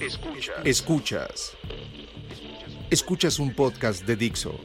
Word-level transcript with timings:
Escuchas. 0.00 0.64
Escuchas. 0.64 1.56
Escuchas 2.90 3.38
un 3.38 3.54
podcast 3.54 4.06
de 4.06 4.16
Dixo. 4.16 4.58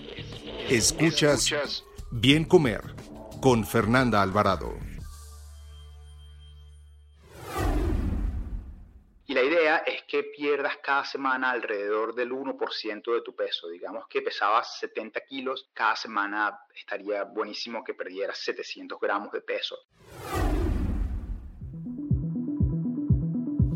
Escuchas 0.69 1.83
Bien 2.09 2.45
Comer 2.45 2.81
con 3.41 3.65
Fernanda 3.65 4.21
Alvarado. 4.21 4.73
Y 9.27 9.33
la 9.33 9.43
idea 9.43 9.77
es 9.79 10.03
que 10.03 10.23
pierdas 10.23 10.77
cada 10.81 11.03
semana 11.03 11.51
alrededor 11.51 12.15
del 12.15 12.31
1% 12.31 13.13
de 13.13 13.21
tu 13.21 13.35
peso. 13.35 13.67
Digamos 13.67 14.07
que 14.07 14.21
pesabas 14.21 14.79
70 14.79 15.19
kilos, 15.25 15.69
cada 15.73 15.97
semana 15.97 16.61
estaría 16.73 17.25
buenísimo 17.25 17.83
que 17.83 17.93
perdieras 17.93 18.37
700 18.37 18.97
gramos 19.01 19.33
de 19.33 19.41
peso. 19.41 19.77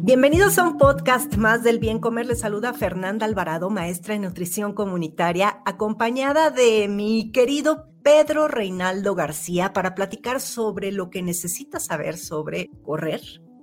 Bienvenidos 0.09 0.57
a 0.57 0.63
un 0.63 0.79
podcast 0.79 1.35
más 1.35 1.61
del 1.61 1.77
Bien 1.77 1.99
Comer. 1.99 2.25
Les 2.25 2.39
saluda 2.39 2.73
Fernanda 2.73 3.27
Alvarado, 3.27 3.69
maestra 3.69 4.15
en 4.15 4.23
nutrición 4.23 4.73
comunitaria, 4.73 5.61
acompañada 5.67 6.49
de 6.49 6.87
mi 6.87 7.31
querido 7.31 7.91
Pedro 8.01 8.47
Reinaldo 8.47 9.13
García 9.13 9.71
para 9.71 9.93
platicar 9.93 10.41
sobre 10.41 10.91
lo 10.91 11.11
que 11.11 11.21
necesitas 11.21 11.85
saber 11.85 12.17
sobre 12.17 12.71
correr, 12.81 13.21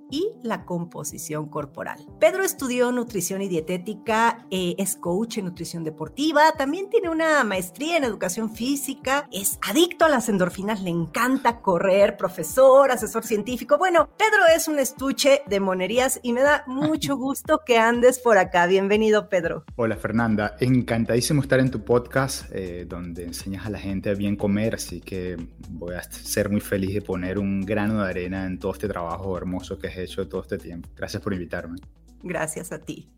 y 0.09 0.31
la 0.43 0.65
composición 0.65 1.49
corporal. 1.49 2.05
Pedro 2.19 2.43
estudió 2.43 2.91
nutrición 2.91 3.41
y 3.41 3.47
dietética, 3.47 4.45
eh, 4.51 4.75
es 4.77 4.95
coach 4.95 5.37
en 5.37 5.45
nutrición 5.45 5.83
deportiva, 5.83 6.51
también 6.57 6.89
tiene 6.89 7.09
una 7.09 7.43
maestría 7.43 7.97
en 7.97 8.03
educación 8.03 8.53
física, 8.53 9.27
es 9.31 9.59
adicto 9.61 10.05
a 10.05 10.09
las 10.09 10.29
endorfinas, 10.29 10.81
le 10.81 10.89
encanta 10.89 11.61
correr, 11.61 12.17
profesor, 12.17 12.91
asesor 12.91 13.25
científico. 13.25 13.77
Bueno, 13.77 14.09
Pedro 14.17 14.43
es 14.55 14.67
un 14.67 14.79
estuche 14.79 15.41
de 15.47 15.59
monerías 15.59 16.19
y 16.23 16.33
me 16.33 16.41
da 16.41 16.63
mucho 16.67 17.17
gusto 17.17 17.61
que 17.65 17.77
andes 17.77 18.19
por 18.19 18.37
acá. 18.37 18.67
Bienvenido, 18.67 19.29
Pedro. 19.29 19.65
Hola, 19.75 19.97
Fernanda. 19.97 20.55
Encantadísimo 20.59 21.41
estar 21.41 21.59
en 21.59 21.71
tu 21.71 21.83
podcast 21.83 22.49
eh, 22.51 22.85
donde 22.87 23.25
enseñas 23.25 23.65
a 23.65 23.69
la 23.69 23.79
gente 23.79 24.09
a 24.09 24.13
bien 24.13 24.35
comer, 24.35 24.75
así 24.75 25.01
que 25.01 25.37
voy 25.69 25.95
a 25.95 26.03
ser 26.03 26.49
muy 26.49 26.61
feliz 26.61 26.93
de 26.93 27.01
poner 27.01 27.39
un 27.39 27.61
grano 27.61 28.03
de 28.03 28.09
arena 28.09 28.45
en 28.45 28.59
todo 28.59 28.73
este 28.73 28.87
trabajo 28.87 29.37
hermoso 29.37 29.77
que 29.77 29.87
es 29.87 29.96
hecho 29.97 30.27
todo 30.27 30.41
este 30.41 30.57
tiempo. 30.57 30.89
Gracias 30.95 31.21
por 31.21 31.33
invitarme. 31.33 31.79
Gracias 32.23 32.71
a 32.71 32.79
ti. 32.79 33.09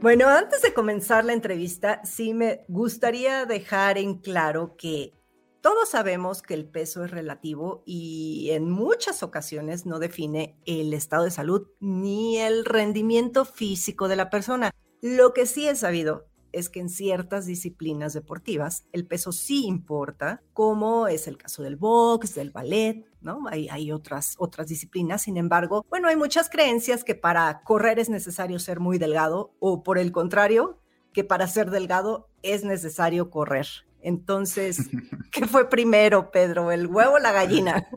Bueno, 0.00 0.28
antes 0.28 0.60
de 0.60 0.74
comenzar 0.74 1.24
la 1.24 1.32
entrevista, 1.32 2.04
sí 2.04 2.34
me 2.34 2.64
gustaría 2.68 3.46
dejar 3.46 3.96
en 3.96 4.18
claro 4.18 4.76
que 4.76 5.14
todos 5.62 5.88
sabemos 5.88 6.42
que 6.42 6.52
el 6.52 6.66
peso 6.66 7.06
es 7.06 7.10
relativo 7.10 7.82
y 7.86 8.50
en 8.50 8.68
muchas 8.68 9.22
ocasiones 9.22 9.86
no 9.86 9.98
define 9.98 10.58
el 10.66 10.92
estado 10.92 11.24
de 11.24 11.30
salud 11.30 11.68
ni 11.80 12.36
el 12.36 12.66
rendimiento 12.66 13.46
físico 13.46 14.06
de 14.06 14.16
la 14.16 14.28
persona. 14.28 14.72
Lo 15.00 15.32
que 15.32 15.46
sí 15.46 15.66
he 15.66 15.74
sabido 15.74 16.26
es 16.54 16.68
que 16.68 16.80
en 16.80 16.88
ciertas 16.88 17.46
disciplinas 17.46 18.12
deportivas 18.12 18.86
el 18.92 19.06
peso 19.06 19.32
sí 19.32 19.66
importa, 19.66 20.42
como 20.52 21.08
es 21.08 21.28
el 21.28 21.36
caso 21.36 21.62
del 21.62 21.76
box, 21.76 22.34
del 22.34 22.50
ballet, 22.50 23.04
¿no? 23.20 23.46
Hay, 23.48 23.68
hay 23.68 23.92
otras, 23.92 24.34
otras 24.38 24.68
disciplinas, 24.68 25.22
sin 25.22 25.36
embargo, 25.36 25.84
bueno, 25.90 26.08
hay 26.08 26.16
muchas 26.16 26.48
creencias 26.48 27.04
que 27.04 27.14
para 27.14 27.62
correr 27.62 27.98
es 27.98 28.08
necesario 28.08 28.58
ser 28.58 28.80
muy 28.80 28.98
delgado 28.98 29.54
o 29.58 29.82
por 29.82 29.98
el 29.98 30.12
contrario, 30.12 30.80
que 31.12 31.24
para 31.24 31.46
ser 31.46 31.70
delgado 31.70 32.28
es 32.42 32.64
necesario 32.64 33.30
correr. 33.30 33.66
Entonces, 34.04 34.90
¿qué 35.32 35.46
fue 35.46 35.68
primero, 35.68 36.30
Pedro? 36.30 36.70
¿El 36.70 36.86
huevo 36.86 37.14
o 37.14 37.18
la 37.18 37.32
gallina? 37.32 37.88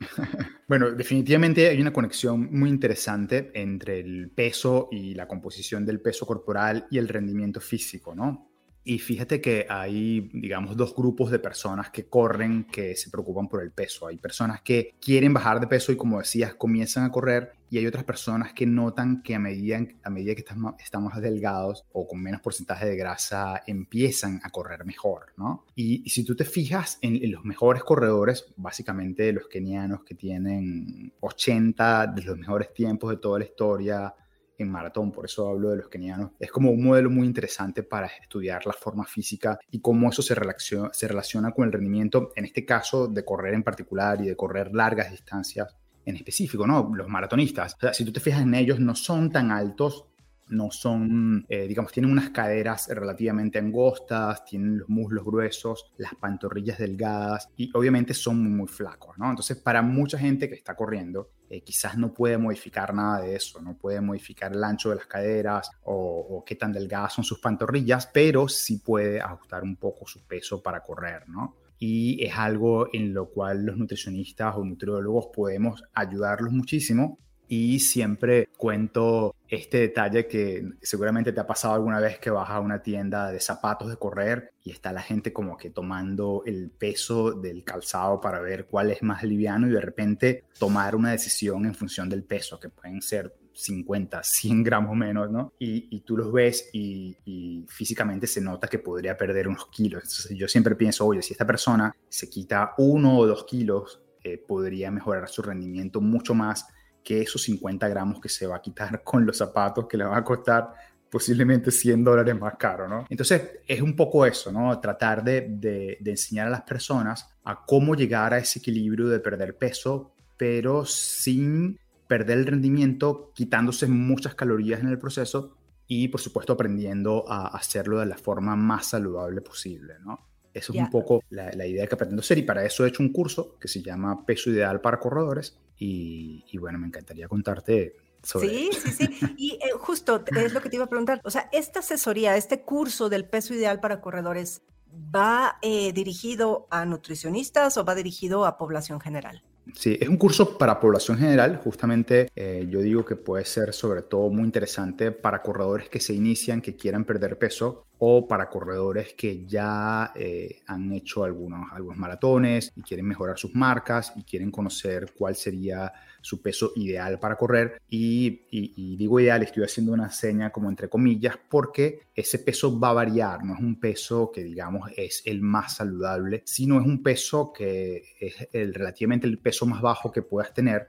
Bueno, 0.70 0.92
definitivamente 0.92 1.66
hay 1.66 1.80
una 1.80 1.92
conexión 1.92 2.48
muy 2.56 2.70
interesante 2.70 3.50
entre 3.54 3.98
el 3.98 4.30
peso 4.30 4.86
y 4.92 5.14
la 5.14 5.26
composición 5.26 5.84
del 5.84 6.00
peso 6.00 6.24
corporal 6.24 6.86
y 6.92 6.98
el 6.98 7.08
rendimiento 7.08 7.60
físico, 7.60 8.14
¿no? 8.14 8.52
Y 8.84 9.00
fíjate 9.00 9.40
que 9.40 9.66
hay, 9.68 10.30
digamos, 10.32 10.76
dos 10.76 10.94
grupos 10.94 11.32
de 11.32 11.40
personas 11.40 11.90
que 11.90 12.08
corren 12.08 12.64
que 12.64 12.94
se 12.94 13.10
preocupan 13.10 13.48
por 13.48 13.64
el 13.64 13.72
peso. 13.72 14.06
Hay 14.06 14.18
personas 14.18 14.62
que 14.62 14.94
quieren 15.00 15.34
bajar 15.34 15.58
de 15.58 15.66
peso 15.66 15.90
y, 15.90 15.96
como 15.96 16.20
decías, 16.20 16.54
comienzan 16.54 17.02
a 17.02 17.10
correr. 17.10 17.52
Y 17.70 17.78
hay 17.78 17.86
otras 17.86 18.04
personas 18.04 18.52
que 18.52 18.66
notan 18.66 19.22
que 19.22 19.34
a 19.34 19.38
medida, 19.38 19.80
a 20.02 20.10
medida 20.10 20.34
que 20.34 20.40
están 20.40 21.04
más 21.04 21.20
delgados 21.20 21.86
o 21.92 22.06
con 22.06 22.20
menos 22.20 22.40
porcentaje 22.40 22.86
de 22.86 22.96
grasa, 22.96 23.62
empiezan 23.66 24.40
a 24.42 24.50
correr 24.50 24.84
mejor, 24.84 25.32
¿no? 25.36 25.64
Y, 25.74 26.08
si 26.10 26.24
tú 26.24 26.34
te 26.34 26.44
fijas 26.44 26.98
en, 27.00 27.16
en, 27.16 27.30
los 27.30 27.44
mejores 27.44 27.84
corredores, 27.84 28.52
básicamente 28.56 29.32
los 29.32 29.46
kenianos 29.46 30.02
que 30.02 30.16
tienen 30.16 31.12
80 31.20 32.08
de 32.08 32.22
los 32.22 32.36
mejores 32.36 32.74
tiempos 32.74 33.10
de 33.10 33.16
toda 33.18 33.38
la 33.38 33.44
historia, 33.44 34.14
en 34.62 34.70
maratón, 34.70 35.10
por 35.10 35.24
eso 35.24 35.48
hablo 35.48 35.70
de 35.70 35.76
los 35.76 35.88
kenianos. 35.88 36.32
Es 36.38 36.50
como 36.50 36.70
un 36.70 36.84
modelo 36.84 37.10
muy 37.10 37.26
interesante 37.26 37.82
para 37.82 38.06
estudiar 38.06 38.66
la 38.66 38.72
forma 38.72 39.04
física 39.04 39.58
y 39.70 39.80
cómo 39.80 40.10
eso 40.10 40.22
se 40.22 40.34
relaciona, 40.34 40.90
se 40.92 41.08
relaciona 41.08 41.52
con 41.52 41.66
el 41.66 41.72
rendimiento, 41.72 42.32
en 42.36 42.44
este 42.44 42.64
caso 42.64 43.08
de 43.08 43.24
correr 43.24 43.54
en 43.54 43.62
particular 43.62 44.20
y 44.20 44.28
de 44.28 44.36
correr 44.36 44.74
largas 44.74 45.10
distancias 45.10 45.74
en 46.04 46.16
específico, 46.16 46.66
¿no? 46.66 46.90
Los 46.94 47.08
maratonistas, 47.08 47.74
o 47.74 47.80
sea, 47.80 47.94
si 47.94 48.04
tú 48.04 48.12
te 48.12 48.20
fijas 48.20 48.42
en 48.42 48.54
ellos, 48.54 48.80
no 48.80 48.94
son 48.94 49.30
tan 49.30 49.50
altos 49.50 50.06
no 50.50 50.70
son, 50.70 51.46
eh, 51.48 51.66
digamos, 51.66 51.92
tienen 51.92 52.10
unas 52.10 52.30
caderas 52.30 52.88
relativamente 52.88 53.58
angostas, 53.58 54.44
tienen 54.44 54.78
los 54.78 54.88
muslos 54.88 55.24
gruesos, 55.24 55.92
las 55.96 56.14
pantorrillas 56.14 56.78
delgadas 56.78 57.48
y 57.56 57.70
obviamente 57.74 58.14
son 58.14 58.56
muy, 58.56 58.68
flacos, 58.68 59.16
¿no? 59.18 59.30
Entonces, 59.30 59.56
para 59.56 59.82
mucha 59.82 60.18
gente 60.18 60.48
que 60.48 60.54
está 60.54 60.76
corriendo, 60.76 61.30
eh, 61.48 61.62
quizás 61.62 61.96
no 61.96 62.12
puede 62.12 62.38
modificar 62.38 62.94
nada 62.94 63.22
de 63.22 63.34
eso, 63.34 63.60
no 63.60 63.76
puede 63.76 64.00
modificar 64.00 64.52
el 64.52 64.62
ancho 64.62 64.90
de 64.90 64.96
las 64.96 65.06
caderas 65.06 65.70
o, 65.84 65.94
o, 65.94 66.44
qué 66.44 66.56
tan 66.56 66.72
delgadas 66.72 67.14
son 67.14 67.24
sus 67.24 67.40
pantorrillas, 67.40 68.06
pero 68.12 68.48
sí 68.48 68.78
puede 68.78 69.20
ajustar 69.20 69.62
un 69.62 69.76
poco 69.76 70.06
su 70.06 70.26
peso 70.26 70.62
para 70.62 70.80
correr, 70.82 71.28
¿no? 71.28 71.56
Y 71.80 72.22
es 72.22 72.36
algo 72.36 72.88
en 72.92 73.12
lo 73.14 73.30
cual 73.30 73.64
los 73.64 73.76
nutricionistas 73.76 74.54
o 74.54 74.64
nutriólogos 74.64 75.28
podemos 75.34 75.82
ayudarlos 75.94 76.52
muchísimo. 76.52 77.18
Y 77.48 77.80
siempre 77.80 78.48
cuento 78.56 79.34
este 79.48 79.78
detalle 79.78 80.28
que 80.28 80.64
seguramente 80.82 81.32
te 81.32 81.40
ha 81.40 81.46
pasado 81.48 81.74
alguna 81.74 81.98
vez 81.98 82.20
que 82.20 82.30
vas 82.30 82.48
a 82.48 82.60
una 82.60 82.80
tienda 82.80 83.32
de 83.32 83.40
zapatos 83.40 83.90
de 83.90 83.96
correr 83.96 84.52
y 84.62 84.70
está 84.70 84.92
la 84.92 85.02
gente 85.02 85.32
como 85.32 85.56
que 85.56 85.70
tomando 85.70 86.44
el 86.46 86.70
peso 86.70 87.32
del 87.32 87.64
calzado 87.64 88.20
para 88.20 88.40
ver 88.40 88.66
cuál 88.66 88.92
es 88.92 89.02
más 89.02 89.24
liviano 89.24 89.66
y 89.66 89.70
de 89.70 89.80
repente 89.80 90.44
tomar 90.60 90.94
una 90.94 91.10
decisión 91.10 91.66
en 91.66 91.74
función 91.74 92.08
del 92.08 92.22
peso, 92.22 92.60
que 92.60 92.68
pueden 92.68 93.02
ser 93.02 93.34
50, 93.52 94.22
100 94.22 94.62
gramos 94.62 94.96
menos, 94.96 95.30
¿no? 95.30 95.52
Y, 95.58 96.00
tú 96.00 96.16
los 96.16 96.32
ves 96.32 96.70
y, 96.72 97.64
físicamente 97.68 98.26
se 98.26 98.40
nota 98.40 98.68
que 98.68 98.78
podría 98.78 99.16
perder 99.16 99.48
unos 99.48 99.66
kilos. 99.68 100.02
Entonces 100.02 100.36
yo 100.36 100.48
siempre 100.48 100.74
pienso, 100.74 101.06
oye, 101.06 101.22
si 101.22 101.32
esta 101.32 101.46
persona 101.46 101.94
se 102.08 102.28
quita 102.28 102.74
uno 102.78 103.18
o 103.18 103.26
dos 103.26 103.44
kilos, 103.44 104.00
eh, 104.22 104.38
podría 104.38 104.90
mejorar 104.90 105.28
su 105.28 105.42
rendimiento 105.42 106.00
mucho 106.00 106.34
más 106.34 106.66
que 107.02 107.22
esos 107.22 107.42
50 107.42 107.88
gramos 107.88 108.20
que 108.20 108.28
se 108.28 108.46
va 108.46 108.56
a 108.56 108.62
quitar 108.62 109.02
con 109.04 109.24
los 109.24 109.38
zapatos 109.38 109.86
que 109.86 109.96
le 109.96 110.04
va 110.04 110.16
a 110.16 110.24
costar 110.24 110.72
posiblemente 111.10 111.70
100 111.72 112.04
dólares 112.04 112.38
más 112.38 112.54
caro, 112.56 112.88
¿no? 112.88 113.04
Entonces 113.08 113.58
es 113.66 113.80
un 113.80 113.96
poco 113.96 114.24
eso, 114.24 114.52
¿no? 114.52 114.78
Tratar 114.78 115.24
de, 115.24 115.46
de, 115.50 115.98
enseñar 116.04 116.46
a 116.46 116.50
las 116.50 116.62
personas 116.62 117.28
a 117.42 117.64
cómo 117.66 117.96
llegar 117.96 118.32
a 118.32 118.38
ese 118.38 118.60
equilibrio 118.60 119.08
de 119.08 119.18
perder 119.18 119.56
peso, 119.56 120.14
pero 120.36 120.84
sin 120.84 121.78
perder 122.10 122.38
el 122.38 122.46
rendimiento, 122.46 123.30
quitándose 123.36 123.86
muchas 123.86 124.34
calorías 124.34 124.80
en 124.80 124.88
el 124.88 124.98
proceso 124.98 125.56
y 125.86 126.08
por 126.08 126.20
supuesto 126.20 126.54
aprendiendo 126.54 127.24
a 127.28 127.46
hacerlo 127.56 128.00
de 128.00 128.06
la 128.06 128.18
forma 128.18 128.56
más 128.56 128.88
saludable 128.88 129.40
posible, 129.42 129.94
¿no? 130.04 130.26
Eso 130.52 130.72
es 130.72 130.80
un 130.80 130.90
poco 130.90 131.22
la, 131.30 131.52
la, 131.52 131.64
idea 131.64 131.86
que 131.86 131.96
pretendo 131.96 132.18
hacer 132.18 132.38
y 132.38 132.42
para 132.42 132.64
eso 132.64 132.84
he 132.84 132.88
hecho 132.88 133.04
un 133.04 133.12
curso 133.12 133.56
que 133.60 133.68
se 133.68 133.80
llama 133.80 134.26
Peso 134.26 134.50
Ideal 134.50 134.80
para 134.80 134.98
Corredores 134.98 135.56
y, 135.78 136.58
bueno, 136.58 136.80
me 136.80 136.88
encantaría 136.88 137.28
contarte 137.28 137.94
sobre 138.24 138.48
Sí, 138.48 138.70
sí, 138.72 138.90
sí. 138.90 139.34
Y 139.36 139.52
eh, 139.52 139.70
justo 139.78 140.24
es 140.26 140.52
lo 140.52 140.60
que 140.60 140.68
te 140.68 140.74
iba 140.74 140.86
a 140.86 140.88
preguntar. 140.88 141.20
O 141.22 141.30
sea, 141.30 141.48
esta 141.52 141.78
asesoría, 141.78 142.36
este 142.36 142.62
curso 142.62 143.08
del 143.08 143.24
peso 143.24 143.54
ideal 143.54 143.78
para 143.78 144.00
corredores, 144.00 144.62
¿va 144.92 145.58
eh, 145.62 145.92
dirigido 145.92 146.66
a 146.70 146.84
nutricionistas 146.84 147.76
o 147.76 147.84
va 147.84 147.94
dirigido 147.94 148.46
a 148.46 148.58
población 148.58 149.00
general? 149.00 149.44
Sí, 149.74 149.98
es 150.00 150.08
un 150.08 150.16
curso 150.16 150.58
para 150.58 150.80
población 150.80 151.18
general. 151.18 151.60
Justamente 151.62 152.30
eh, 152.34 152.66
yo 152.68 152.80
digo 152.80 153.04
que 153.04 153.16
puede 153.16 153.44
ser 153.44 153.72
sobre 153.72 154.02
todo 154.02 154.30
muy 154.30 154.44
interesante 154.44 155.12
para 155.12 155.42
corredores 155.42 155.88
que 155.88 156.00
se 156.00 156.14
inician, 156.14 156.60
que 156.60 156.76
quieran 156.76 157.04
perder 157.04 157.38
peso 157.38 157.86
o 158.02 158.26
para 158.26 158.48
corredores 158.48 159.12
que 159.12 159.44
ya 159.46 160.12
eh, 160.14 160.62
han 160.66 160.90
hecho 160.92 161.22
algunos, 161.22 161.70
algunos 161.70 161.98
maratones 161.98 162.72
y 162.74 162.82
quieren 162.82 163.06
mejorar 163.06 163.38
sus 163.38 163.54
marcas 163.54 164.14
y 164.16 164.22
quieren 164.22 164.50
conocer 164.50 165.12
cuál 165.16 165.36
sería 165.36 165.92
su 166.22 166.40
peso 166.40 166.72
ideal 166.76 167.18
para 167.18 167.36
correr. 167.36 167.82
Y, 167.90 168.96
digo 168.96 169.20
ideal, 169.20 169.42
estoy 169.42 169.64
haciendo 169.64 169.92
una 169.92 170.10
seña 170.10 170.50
como 170.50 170.70
entre 170.70 170.88
comillas, 170.88 171.38
porque 171.48 172.08
ese 172.14 172.38
peso 172.38 172.80
va 172.80 172.88
a 172.88 172.94
variar, 172.94 173.44
no 173.44 173.52
es 173.52 173.60
un 173.60 173.78
peso 173.78 174.30
que 174.32 174.44
digamos 174.44 174.90
es 174.96 175.22
el 175.26 175.42
más 175.42 175.76
saludable, 175.76 176.42
sino 176.46 176.80
es 176.80 176.86
un 176.86 177.02
peso 177.02 177.52
que 177.52 178.14
es 178.18 178.48
el, 178.52 178.72
relativamente 178.72 179.26
el 179.26 179.38
peso 179.38 179.66
más 179.66 179.82
bajo 179.82 180.10
que 180.10 180.22
puedas 180.22 180.54
tener, 180.54 180.88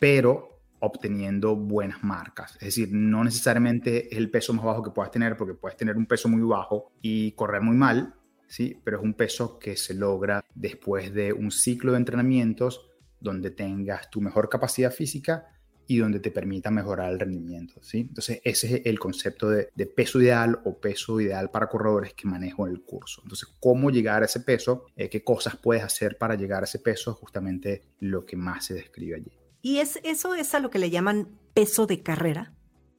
pero 0.00 0.49
obteniendo 0.80 1.56
buenas 1.56 2.02
marcas. 2.02 2.54
Es 2.54 2.60
decir, 2.60 2.88
no 2.92 3.22
necesariamente 3.24 4.12
es 4.12 4.18
el 4.18 4.30
peso 4.30 4.52
más 4.52 4.64
bajo 4.64 4.82
que 4.82 4.90
puedas 4.90 5.10
tener, 5.10 5.36
porque 5.36 5.54
puedes 5.54 5.76
tener 5.76 5.96
un 5.96 6.06
peso 6.06 6.28
muy 6.28 6.42
bajo 6.42 6.92
y 7.00 7.32
correr 7.32 7.62
muy 7.62 7.76
mal, 7.76 8.14
¿sí? 8.46 8.78
pero 8.82 8.98
es 8.98 9.02
un 9.02 9.14
peso 9.14 9.58
que 9.58 9.76
se 9.76 9.94
logra 9.94 10.44
después 10.54 11.14
de 11.14 11.32
un 11.32 11.50
ciclo 11.50 11.92
de 11.92 11.98
entrenamientos 11.98 12.90
donde 13.20 13.50
tengas 13.50 14.10
tu 14.10 14.20
mejor 14.20 14.48
capacidad 14.48 14.92
física 14.92 15.46
y 15.86 15.98
donde 15.98 16.20
te 16.20 16.30
permita 16.30 16.70
mejorar 16.70 17.12
el 17.12 17.18
rendimiento. 17.18 17.82
¿sí? 17.82 18.02
Entonces, 18.02 18.40
ese 18.44 18.76
es 18.76 18.82
el 18.86 19.00
concepto 19.00 19.50
de, 19.50 19.66
peso 19.86 20.20
ideal 20.20 20.60
o 20.64 20.78
peso 20.78 21.20
ideal 21.20 21.50
para 21.50 21.68
corredores 21.68 22.14
que 22.14 22.28
manejo 22.28 22.64
en 22.66 22.74
el 22.74 22.82
curso. 22.82 23.22
Entonces, 23.24 23.48
cómo 23.58 23.90
llegar 23.90 24.22
a 24.22 24.26
ese 24.26 24.38
peso, 24.38 24.86
eh, 24.94 25.08
qué 25.10 25.24
cosas 25.24 25.56
puedes 25.56 25.82
hacer 25.82 26.16
para 26.16 26.36
llegar 26.36 26.62
a 26.62 26.66
ese 26.66 26.78
peso, 26.78 27.14
justamente 27.14 27.82
lo 27.98 28.24
que 28.24 28.36
más 28.36 28.66
se 28.66 28.74
describe 28.74 29.16
allí. 29.16 29.39
¿Y 29.62 29.78
es, 29.78 29.98
eso 30.02 30.34
es 30.34 30.54
a 30.54 30.60
lo 30.60 30.70
que 30.70 30.78
le 30.78 30.90
llaman 30.90 31.28
peso 31.54 31.86
de 31.86 32.02
carrera? 32.02 32.52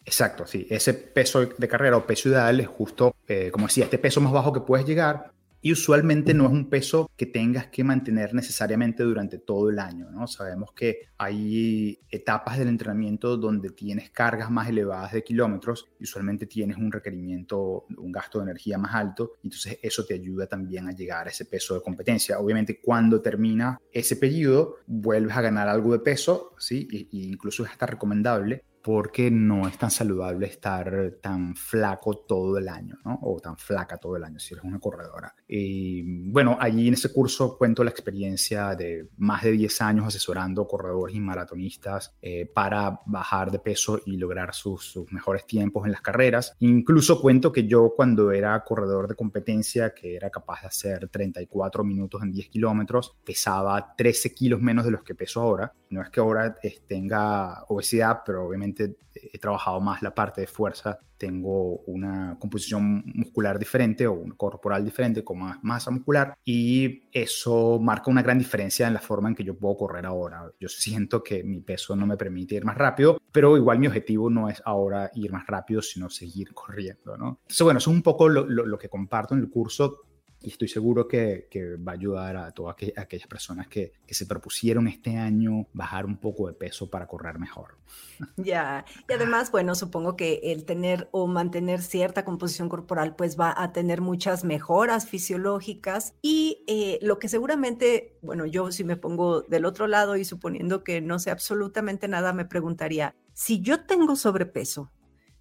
Exacto, 0.06 0.48
sí. 0.48 0.68
Ese 0.70 0.94
peso 0.94 1.46
de 1.46 1.68
carrera 1.68 1.98
o 1.98 2.06
peso 2.06 2.30
ideal 2.30 2.60
es 2.60 2.68
justo, 2.68 3.16
eh, 3.28 3.50
como 3.52 3.68
decía, 3.68 3.86
este 3.86 3.98
peso 3.98 4.22
más 4.22 4.34
bajo 4.34 4.52
que 4.52 4.62
puedes 4.62 4.86
llegar 4.86 5.32
y 5.62 5.72
usualmente 5.72 6.34
no 6.34 6.46
es 6.46 6.52
un 6.52 6.70
peso 6.70 7.10
que 7.16 7.26
tengas 7.26 7.68
que 7.68 7.84
mantener 7.84 8.34
necesariamente 8.34 9.04
durante 9.04 9.38
todo 9.38 9.70
el 9.70 9.80
año, 9.80 10.10
¿no? 10.10 10.28
Sabemos 10.28 10.72
que 10.74 11.10
hay 11.18 12.00
etapas 12.10 12.58
del 12.58 12.68
entrenamiento 12.68 13.38
donde 13.38 13.70
tienes 13.70 14.10
cargas 14.10 14.50
más 14.50 14.70
elevadas 14.70 15.12
de 15.12 15.24
kilómetros 15.24 15.88
y 16.00 16.04
usualmente 16.04 16.48
tienes 16.48 16.78
un 16.78 16.92
requerimiento, 16.92 17.86
un 17.98 18.12
gasto 18.12 18.40
de 18.40 18.46
energía 18.46 18.78
más 18.78 18.96
alto, 18.96 19.34
entonces 19.44 19.78
eso 19.82 20.06
te 20.06 20.16
ayuda 20.16 20.48
también 20.48 20.88
a 20.88 20.92
llegar 20.92 21.28
a 21.28 21.30
ese 21.30 21.46
peso 21.46 21.76
de 21.76 21.82
competencia. 21.82 22.40
Obviamente 22.40 22.80
cuando 22.82 23.22
termina 23.22 23.80
ese 23.92 24.16
periodo 24.16 24.78
vuelves 24.88 25.36
a 25.36 25.42
ganar 25.42 25.68
algo 25.68 25.92
de 25.94 26.00
peso, 26.00 26.56
¿sí? 26.58 26.88
E 26.92 27.08
incluso 27.12 27.64
es 27.64 27.72
hasta 27.72 27.86
recomendable 27.86 28.64
porque 28.84 29.30
no 29.30 29.68
es 29.68 29.78
tan 29.78 29.92
saludable 29.92 30.48
estar 30.48 31.14
tan 31.22 31.56
flaco 31.56 32.18
todo 32.18 32.58
el 32.58 32.68
año, 32.68 32.98
¿no? 33.06 33.20
O 33.22 33.40
tan 33.40 33.58
flaca 33.58 33.98
todo 33.98 34.16
el 34.16 34.24
año 34.24 34.40
si 34.40 34.54
eres 34.54 34.64
una 34.64 34.80
corredora. 34.80 35.34
Y 35.48 36.30
bueno, 36.30 36.58
allí 36.60 36.88
en 36.88 36.94
ese 36.94 37.12
curso 37.12 37.58
cuento 37.58 37.84
la 37.84 37.92
experiencia 37.92 38.76
de 38.76 39.10
más 39.18 39.44
de 39.44 39.52
10 39.52 39.82
años 39.82 40.08
asesorando 40.08 40.68
corredores 40.68 41.16
y 41.16 41.20
maratonistas 41.20 42.16
eh, 42.22 42.46
para 42.46 43.00
bajar 43.06 43.52
de 43.52 43.60
peso 43.60 44.00
y 44.06 44.18
lograr 44.18 44.54
sus, 44.54 44.84
sus, 44.84 45.12
mejores 45.12 45.46
tiempos 45.46 45.86
en 45.86 45.92
las 45.92 46.02
carreras. 46.02 46.56
Incluso 46.60 47.22
cuento 47.22 47.52
que 47.52 47.68
yo 47.68 47.94
cuando 47.96 48.32
era 48.32 48.64
corredor 48.64 49.08
de 49.08 49.16
competencia, 49.16 49.94
que 49.94 50.16
era 50.16 50.30
capaz 50.30 50.62
de 50.62 50.68
hacer 50.68 51.10
34 51.10 51.84
minutos 51.84 52.22
en 52.24 52.32
10 52.32 52.50
kilómetros, 52.50 53.18
pesaba 53.24 53.96
13 53.96 54.34
kilos 54.34 54.62
menos 54.62 54.86
de 54.86 54.92
los 54.92 55.04
que 55.04 55.16
peso 55.16 55.42
ahora. 55.42 55.74
No 55.92 56.02
es 56.02 56.10
que 56.10 56.20
ahora 56.20 56.56
tenga 56.88 57.64
obesidad, 57.68 58.22
pero 58.26 58.48
obviamente 58.48 58.96
he 59.14 59.38
trabajado 59.38 59.80
más 59.82 60.02
la 60.02 60.16
parte 60.16 60.42
de 60.42 60.48
fuerza, 60.48 60.98
tengo 61.18 61.80
una 61.86 62.38
composición 62.40 63.04
muscular 63.14 63.60
diferente 63.60 64.08
o 64.08 64.14
un 64.14 64.32
corporal 64.32 64.84
diferente 64.84 65.24
con 65.24 65.40
más 65.40 65.64
masa 65.64 65.92
muscular 65.92 66.34
y 66.44 67.04
eso 67.12 67.78
marca 67.80 68.10
una 68.10 68.24
gran 68.24 68.40
diferencia 68.40 68.88
en 68.88 68.94
la 68.94 69.02
forma 69.02 69.30
en 69.30 69.36
que 69.36 69.44
yo 69.44 69.56
puedo 69.56 69.78
correr 69.78 70.06
ahora. 70.06 70.50
Yo 70.60 70.70
siento 70.70 71.22
que 71.22 71.44
mi 71.44 71.60
peso 71.60 71.96
no 71.96 72.08
me 72.08 72.18
permite 72.18 72.56
ir 72.56 72.66
más 72.66 72.78
rápido, 72.78 73.22
pero 73.32 73.58
igual 73.58 73.78
mi 73.78 73.88
objetivo 73.88 74.30
no 74.30 74.50
es 74.50 74.62
ahora 74.66 75.12
ir 75.14 75.32
más 75.32 75.46
rápido, 75.46 75.82
sino 75.82 76.10
seguir 76.10 76.54
corriendo, 76.54 77.18
¿no? 77.18 77.40
Entonces, 77.42 77.62
bueno, 77.64 77.78
eso 77.80 77.92
es 77.92 77.96
un 77.98 78.02
poco 78.02 78.30
lo, 78.30 78.46
lo 78.46 78.78
que 78.80 78.90
comparto 78.90 79.36
en 79.36 79.42
el 79.42 79.50
curso 79.50 80.00
y 80.44 80.50
estoy 80.50 80.68
seguro 80.68 81.08
que, 81.08 81.48
va 81.88 81.92
a 81.92 81.96
ayudar 81.96 82.36
a 82.36 82.52
todas 82.52 82.76
aquellas 82.98 83.28
personas 83.28 83.68
que, 83.68 83.94
se 84.08 84.26
propusieron 84.26 84.88
este 84.88 85.18
año 85.18 85.68
bajar 85.74 86.06
un 86.06 86.18
poco 86.18 86.48
de 86.48 86.54
peso 86.54 86.90
para 86.90 87.08
correr 87.08 87.40
mejor. 87.40 87.78
Ya, 88.38 88.86
y 89.10 89.14
además, 89.14 89.52
bueno, 89.52 89.74
supongo 89.74 90.16
que 90.16 90.40
el 90.44 90.66
tener 90.66 91.10
o 91.12 91.28
mantener 91.28 91.82
cierta 91.82 92.24
composición 92.24 92.70
corporal 92.70 93.16
pues 93.16 93.40
va 93.40 93.54
a 93.56 93.72
tener 93.72 94.00
muchas 94.02 94.44
mejoras 94.44 95.08
fisiológicas 95.08 96.14
y 96.22 96.64
eh, 96.68 97.00
lo 97.02 97.18
que 97.20 97.30
seguramente, 97.30 98.18
bueno, 98.22 98.46
yo 98.46 98.72
si 98.72 98.84
me 98.84 98.96
pongo 98.96 99.42
del 99.42 99.66
otro 99.66 99.88
lado 99.88 100.18
y 100.18 100.26
suponiendo 100.26 100.84
que 100.84 101.02
no 101.02 101.20
sé 101.20 101.32
absolutamente 101.32 102.08
nada, 102.08 102.32
me 102.32 102.46
preguntaría, 102.46 103.16
si 103.34 103.62
yo 103.62 103.86
tengo 103.86 104.16
sobrepeso, 104.16 104.92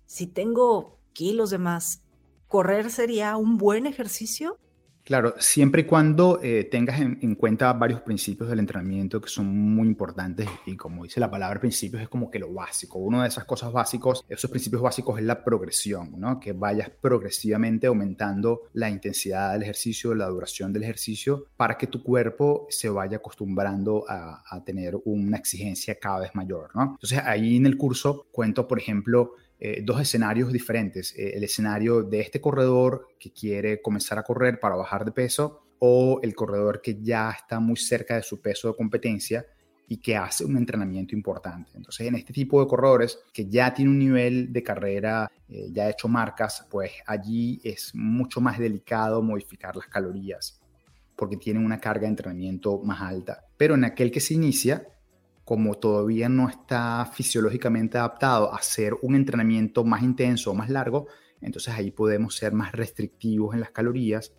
si 0.07 0.27
tengo 0.27 0.99
kilos 1.13 1.51
de 1.51 1.59
más, 1.59 2.03
¿correr 2.47 2.91
sería 2.91 3.37
un 3.37 3.59
buen 3.59 3.87
ejercicio? 3.87 4.59
Claro, 5.11 5.35
siempre 5.41 5.83
y 5.83 5.85
cuando 5.87 6.39
eh, 6.41 6.69
tengas 6.71 7.01
en, 7.01 7.35
cuenta 7.35 7.73
varios 7.73 8.01
principios 8.01 8.49
del 8.49 8.61
entrenamiento 8.61 9.21
que 9.21 9.29
son 9.29 9.49
muy 9.49 9.89
importantes 9.89 10.49
y 10.67 10.77
como 10.77 11.03
dice 11.03 11.19
la 11.19 11.29
palabra 11.29 11.59
principios 11.59 12.01
es 12.01 12.09
como 12.09 12.31
que 12.31 12.39
lo 12.39 12.53
básico. 12.53 13.01
Una 13.01 13.23
de 13.23 13.29
esas 13.29 13.45
cosas 13.45 13.73
básicos, 13.73 14.25
esos 14.29 14.49
principios 14.49 14.81
básicos 14.83 15.19
es 15.19 15.25
la 15.25 15.43
progresión, 15.43 16.13
¿no? 16.17 16.39
Que 16.39 16.53
vayas 16.53 16.91
progresivamente 16.91 17.89
aumentando 17.89 18.69
la 18.73 18.89
intensidad 18.89 19.55
del 19.55 19.65
ejercicio, 19.65 20.15
la 20.15 20.29
duración 20.29 20.73
del 20.73 20.85
ejercicio 20.85 21.47
para 21.57 21.77
que 21.77 21.89
tu 21.89 22.05
cuerpo 22.05 22.69
se 22.71 22.89
vaya 22.89 23.17
acostumbrando 23.17 24.05
a, 24.09 24.45
a 24.49 24.63
tener 24.63 24.97
una 25.07 25.39
exigencia 25.39 25.99
cada 25.99 26.21
vez 26.21 26.37
mayor, 26.37 26.71
¿no? 26.77 26.83
Entonces 26.93 27.19
ahí 27.25 27.57
en 27.57 27.67
el 27.67 27.77
curso 27.77 28.29
cuento, 28.31 28.69
por 28.69 28.79
ejemplo, 28.79 29.33
eh, 29.63 29.83
dos 29.85 30.01
escenarios 30.01 30.51
diferentes. 30.53 31.15
Eh, 31.17 31.33
el 31.35 31.45
escenario 31.45 32.03
de 32.03 32.21
este 32.21 32.41
corredor 32.41 33.09
que 33.19 33.31
quiere 33.31 33.83
comenzar 33.83 34.19
a 34.19 34.23
correr 34.23 34.59
para 34.59 34.75
bajar 34.75 35.05
de 35.05 35.13
peso 35.13 35.67
o 35.79 36.19
el 36.23 36.35
corredor 36.35 36.81
que 36.81 36.99
ya 37.03 37.31
está 37.31 37.61
muy 37.61 37.77
cerca 37.77 38.17
de 38.17 38.23
su 38.23 38.41
peso 38.41 38.69
de 38.69 38.75
competencia 38.75 39.45
y 39.87 39.99
que 39.99 40.17
hace 40.17 40.47
un 40.47 40.57
entrenamiento 40.57 41.15
importante. 41.15 41.73
Entonces, 41.75 42.07
en 42.07 42.15
este 42.15 42.33
tipo 42.33 42.61
de 42.61 42.69
corredores 42.69 43.19
que 43.35 43.47
ya 43.47 43.75
tiene 43.75 43.91
un 43.91 43.99
nivel 43.99 44.51
de 44.51 44.63
carrera, 44.63 45.31
eh, 45.49 45.69
ya 45.71 45.85
ha 45.85 45.91
hecho 45.91 46.09
marcas, 46.09 46.67
pues 46.71 46.93
allí 47.07 47.61
es 47.63 47.95
mucho 47.95 48.41
más 48.41 48.59
delicado 48.59 49.21
modificar 49.21 49.77
las 49.77 49.89
calorías 49.89 50.59
porque 51.17 51.37
tienen 51.37 51.67
una 51.67 51.79
carga 51.79 52.03
de 52.03 52.09
entrenamiento 52.09 52.79
más 52.83 53.03
alta. 53.03 53.45
Pero 53.59 53.75
en 53.75 53.85
aquel 53.85 54.11
que 54.11 54.21
se 54.21 54.33
inicia, 54.33 54.89
como 55.51 55.75
todavía 55.75 56.29
no 56.29 56.49
está 56.49 57.05
fisiológicamente 57.13 57.99
adaptado 57.99 58.55
a 58.55 58.59
hacer 58.59 58.95
un 59.03 59.17
entrenamiento 59.17 59.83
más 59.83 60.01
intenso 60.01 60.53
o 60.53 60.55
más 60.55 60.71
largo, 60.71 61.09
entonces 61.41 61.75
ahí 61.75 61.91
podemos 61.91 62.37
ser 62.37 62.53
más 62.53 62.71
restrictivos 62.71 63.55
en 63.55 63.59
las 63.59 63.73
calorías 63.73 64.33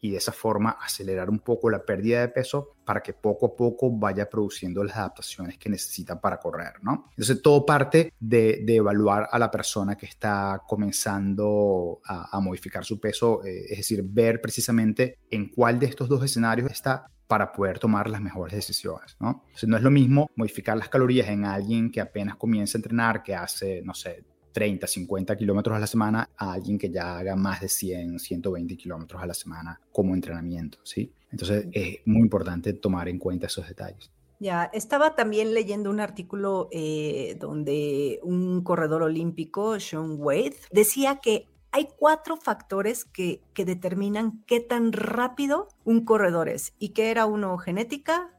y 0.00 0.10
de 0.10 0.18
esa 0.18 0.32
forma 0.32 0.78
acelerar 0.80 1.30
un 1.30 1.40
poco 1.40 1.70
la 1.70 1.84
pérdida 1.84 2.20
de 2.20 2.28
peso 2.28 2.76
para 2.84 3.02
que 3.02 3.12
poco 3.12 3.46
a 3.46 3.56
poco 3.56 3.90
vaya 3.90 4.28
produciendo 4.28 4.82
las 4.84 4.96
adaptaciones 4.96 5.58
que 5.58 5.68
necesita 5.68 6.20
para 6.20 6.38
correr, 6.38 6.74
¿no? 6.82 7.06
Entonces 7.10 7.42
todo 7.42 7.66
parte 7.66 8.12
de, 8.18 8.64
evaluar 8.68 9.28
a 9.30 9.38
la 9.38 9.50
persona 9.50 9.96
que 9.96 10.06
está 10.06 10.62
comenzando 10.66 12.00
a, 12.04 12.38
modificar 12.40 12.84
su 12.84 13.00
peso, 13.00 13.44
eh, 13.44 13.66
es 13.70 13.78
decir, 13.78 14.02
ver 14.04 14.40
precisamente 14.40 15.18
en 15.30 15.48
cuál 15.48 15.78
de 15.78 15.86
estos 15.86 16.08
dos 16.08 16.22
escenarios 16.22 16.70
está 16.70 17.10
para 17.26 17.52
poder 17.52 17.78
tomar 17.78 18.08
las 18.08 18.22
mejores 18.22 18.54
decisiones, 18.54 19.16
¿no? 19.20 19.44
no 19.66 19.76
es 19.76 19.82
lo 19.82 19.90
mismo 19.90 20.30
modificar 20.34 20.78
las 20.78 20.88
calorías 20.88 21.28
en 21.28 21.44
alguien 21.44 21.90
que 21.90 22.00
apenas 22.00 22.36
comienza 22.36 22.78
a 22.78 22.80
entrenar, 22.80 23.22
que 23.22 23.34
hace, 23.34 23.82
no 23.82 23.92
sé, 23.92 24.24
30, 24.52 24.86
50 24.86 25.36
kilómetros 25.36 25.76
a 25.76 25.80
la 25.80 25.86
semana, 25.86 26.30
a 26.36 26.52
alguien 26.52 26.78
que 26.78 26.90
ya 26.90 27.18
haga 27.18 27.36
más 27.36 27.60
de 27.60 27.68
100, 27.68 28.18
120 28.18 28.76
kilómetros 28.76 29.22
a 29.22 29.26
la 29.26 29.34
semana 29.34 29.80
como 29.92 30.14
entrenamiento, 30.14 30.78
¿sí? 30.84 31.12
Entonces 31.30 31.66
es 31.72 31.98
muy 32.06 32.22
importante 32.22 32.72
tomar 32.72 33.08
en 33.08 33.18
cuenta 33.18 33.46
esos 33.46 33.68
detalles. 33.68 34.10
Ya, 34.40 34.70
estaba 34.72 35.16
también 35.16 35.52
leyendo 35.52 35.90
un 35.90 35.98
artículo 35.98 36.68
eh, 36.70 37.36
donde 37.40 38.20
un 38.22 38.62
corredor 38.62 39.02
olímpico, 39.02 39.80
Sean 39.80 40.16
Wade, 40.18 40.56
decía 40.70 41.16
que 41.20 41.48
hay 41.72 41.88
cuatro 41.98 42.36
factores 42.36 43.04
que, 43.04 43.42
determinan 43.54 44.42
qué 44.46 44.60
tan 44.60 44.92
rápido 44.92 45.68
un 45.84 46.04
corredor 46.04 46.48
es 46.48 46.72
y 46.78 46.90
que 46.90 47.10
era 47.10 47.26
uno 47.26 47.58
genética, 47.58 48.30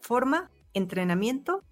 forma, 0.00 0.50
entrenamiento 0.72 1.62